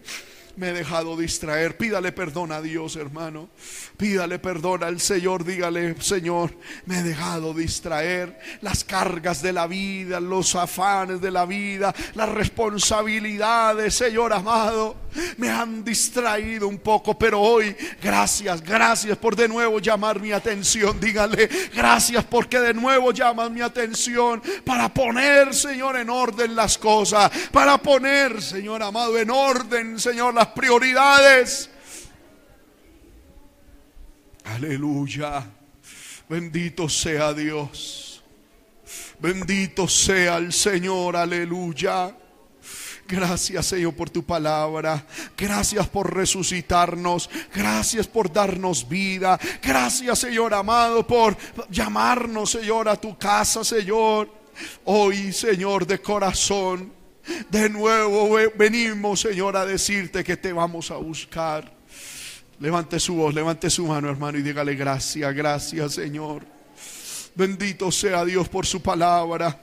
[0.56, 1.76] Me he dejado distraer.
[1.76, 3.48] Pídale perdón a Dios, hermano.
[3.96, 6.52] Pídale perdón al Señor, dígale, Señor,
[6.86, 8.36] me he dejado distraer.
[8.60, 14.96] Las cargas de la vida, los afanes de la vida, las responsabilidades, Señor amado,
[15.36, 20.98] me han distraído un poco, pero hoy, gracias, gracias por de nuevo llamar mi atención.
[20.98, 27.30] Dígale, gracias porque de nuevo llamas mi atención para poner, Señor, en orden las cosas,
[27.52, 31.70] para poner, Señor amado, en orden, Señor, las prioridades.
[34.44, 35.44] Aleluya.
[36.28, 38.22] Bendito sea Dios.
[39.18, 41.16] Bendito sea el Señor.
[41.16, 42.14] Aleluya.
[43.06, 45.06] Gracias Señor por tu palabra.
[45.36, 47.28] Gracias por resucitarnos.
[47.54, 49.38] Gracias por darnos vida.
[49.62, 51.36] Gracias Señor amado por
[51.70, 54.30] llamarnos Señor a tu casa Señor.
[54.84, 56.92] Hoy Señor de corazón.
[57.50, 61.73] De nuevo venimos Señor a decirte que te vamos a buscar.
[62.60, 66.46] Levante su voz, levante su mano, hermano, y dígale gracias, gracias, Señor.
[67.34, 69.60] Bendito sea Dios por su palabra.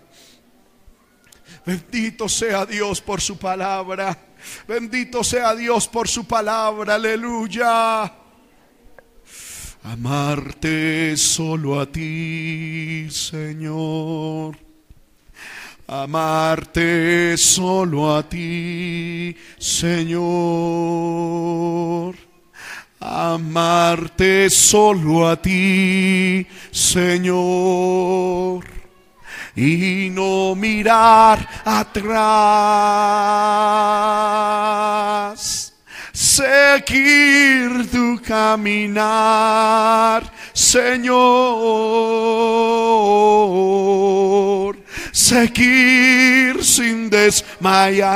[1.66, 4.18] Bendito sea Dios por su palabra.
[4.68, 6.96] Bendito sea Dios por su palabra.
[6.96, 8.14] Aleluya.
[9.84, 14.58] Amarte solo a ti, Señor.
[15.88, 20.22] Amarte solo a ti, Señor
[23.02, 28.64] amarte solo a ti, Señor,
[29.56, 32.12] y no mirar atrás.
[36.14, 39.02] Seguir tu caminar,
[40.54, 41.12] Señor
[45.12, 48.12] seguir sin desmayar,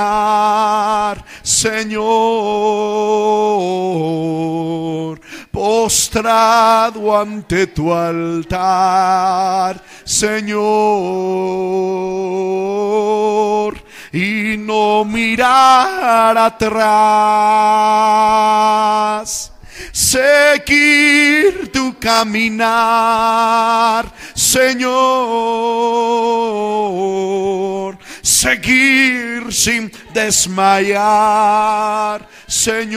[1.41, 1.95] Señor,
[5.51, 10.65] postrado ante tu altar, Señor,
[14.11, 16.75] y no mirar atrás.
[19.91, 22.65] Seguir tu caminar,
[24.55, 24.87] Señor,
[28.21, 31.05] seguir sin desmayar,
[32.47, 32.95] Señor,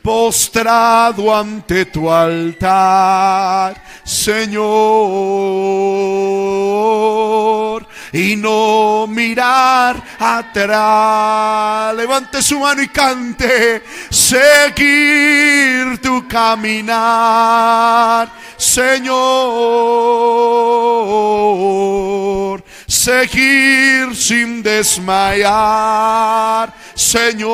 [0.00, 4.64] postrado ante tu altar, Señor
[8.14, 11.94] y no mirar atrás.
[11.96, 13.82] Levante su mano y cante.
[14.08, 16.92] Seguir tu caminar,
[18.56, 19.04] Señor.
[22.86, 25.92] Seguir sin desmayar,
[26.94, 27.44] Señor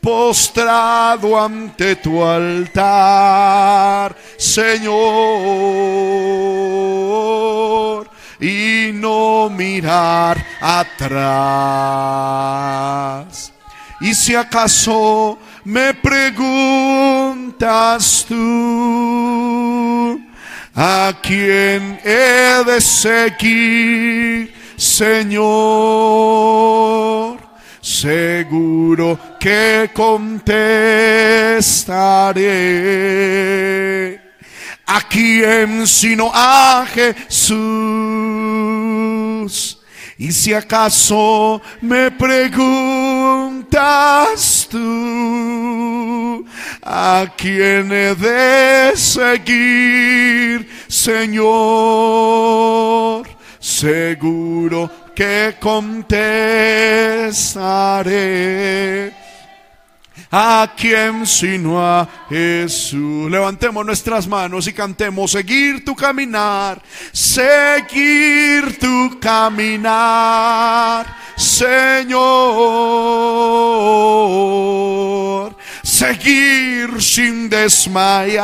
[0.00, 4.90] postrado ante tu altar, Señor,
[8.40, 8.80] y
[9.50, 11.10] mirar atrás.
[14.00, 16.44] Y si acaso me preguntas
[18.26, 20.20] tú,
[20.74, 25.40] ¿a quién he de seguir, Señor?
[27.90, 30.60] Seguro que contestaré.
[34.86, 37.50] ¿A quién sino a Jesús?
[40.18, 43.58] Y si acaso me preguntas
[44.70, 46.46] tú,
[46.82, 51.40] ¿a quién he de seguir, Señor?
[53.58, 56.32] Seguro que contestaré.
[60.32, 63.30] ¿A quién sino a Jesús?
[63.30, 66.80] Levantemos nuestras manos y cantemos, seguir tu caminar,
[67.12, 71.04] seguir tu caminar,
[71.36, 72.30] Señor.
[75.82, 78.40] Seguir sin desmayar,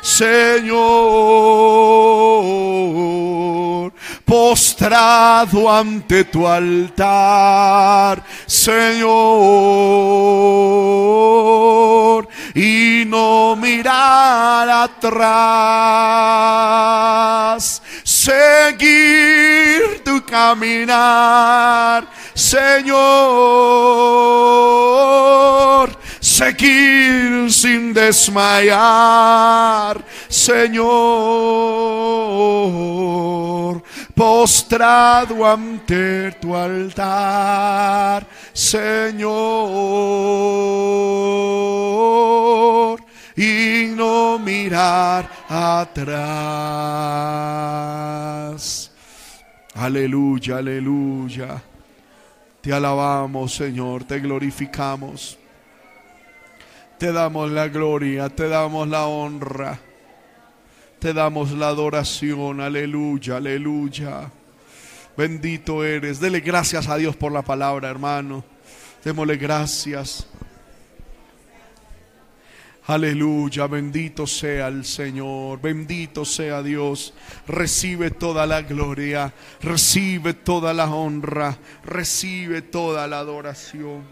[0.00, 1.76] Señor
[4.26, 9.06] postrado ante tu altar, Señor,
[12.52, 15.20] y no mirar atrás,
[18.02, 22.96] seguir tu caminar, Señor,
[26.18, 31.46] seguir sin desmayar, Señor
[34.16, 39.26] postrado ante tu altar, Señor,
[43.36, 46.16] y no mirar atrás.
[49.74, 51.62] Aleluya, aleluya.
[52.62, 55.38] Te alabamos, Señor, te glorificamos.
[56.96, 59.78] Te damos la gloria, te damos la honra.
[60.98, 64.30] Te damos la adoración, aleluya, aleluya.
[65.16, 66.20] Bendito eres.
[66.20, 68.44] Dele gracias a Dios por la palabra, hermano.
[69.04, 70.26] Démosle gracias.
[72.88, 77.14] Aleluya, bendito sea el Señor, bendito sea Dios.
[77.48, 84.04] Recibe toda la gloria, recibe toda la honra, recibe toda la adoración.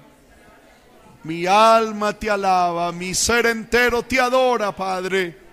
[1.22, 5.43] Mi alma te alaba, mi ser entero te adora, Padre.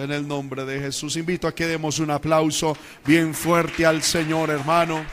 [0.00, 2.74] En el nombre de Jesús, invito a que demos un aplauso
[3.04, 5.04] bien fuerte al Señor, hermano.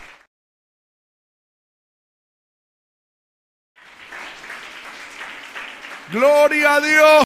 [6.10, 7.08] Gloria a Dios.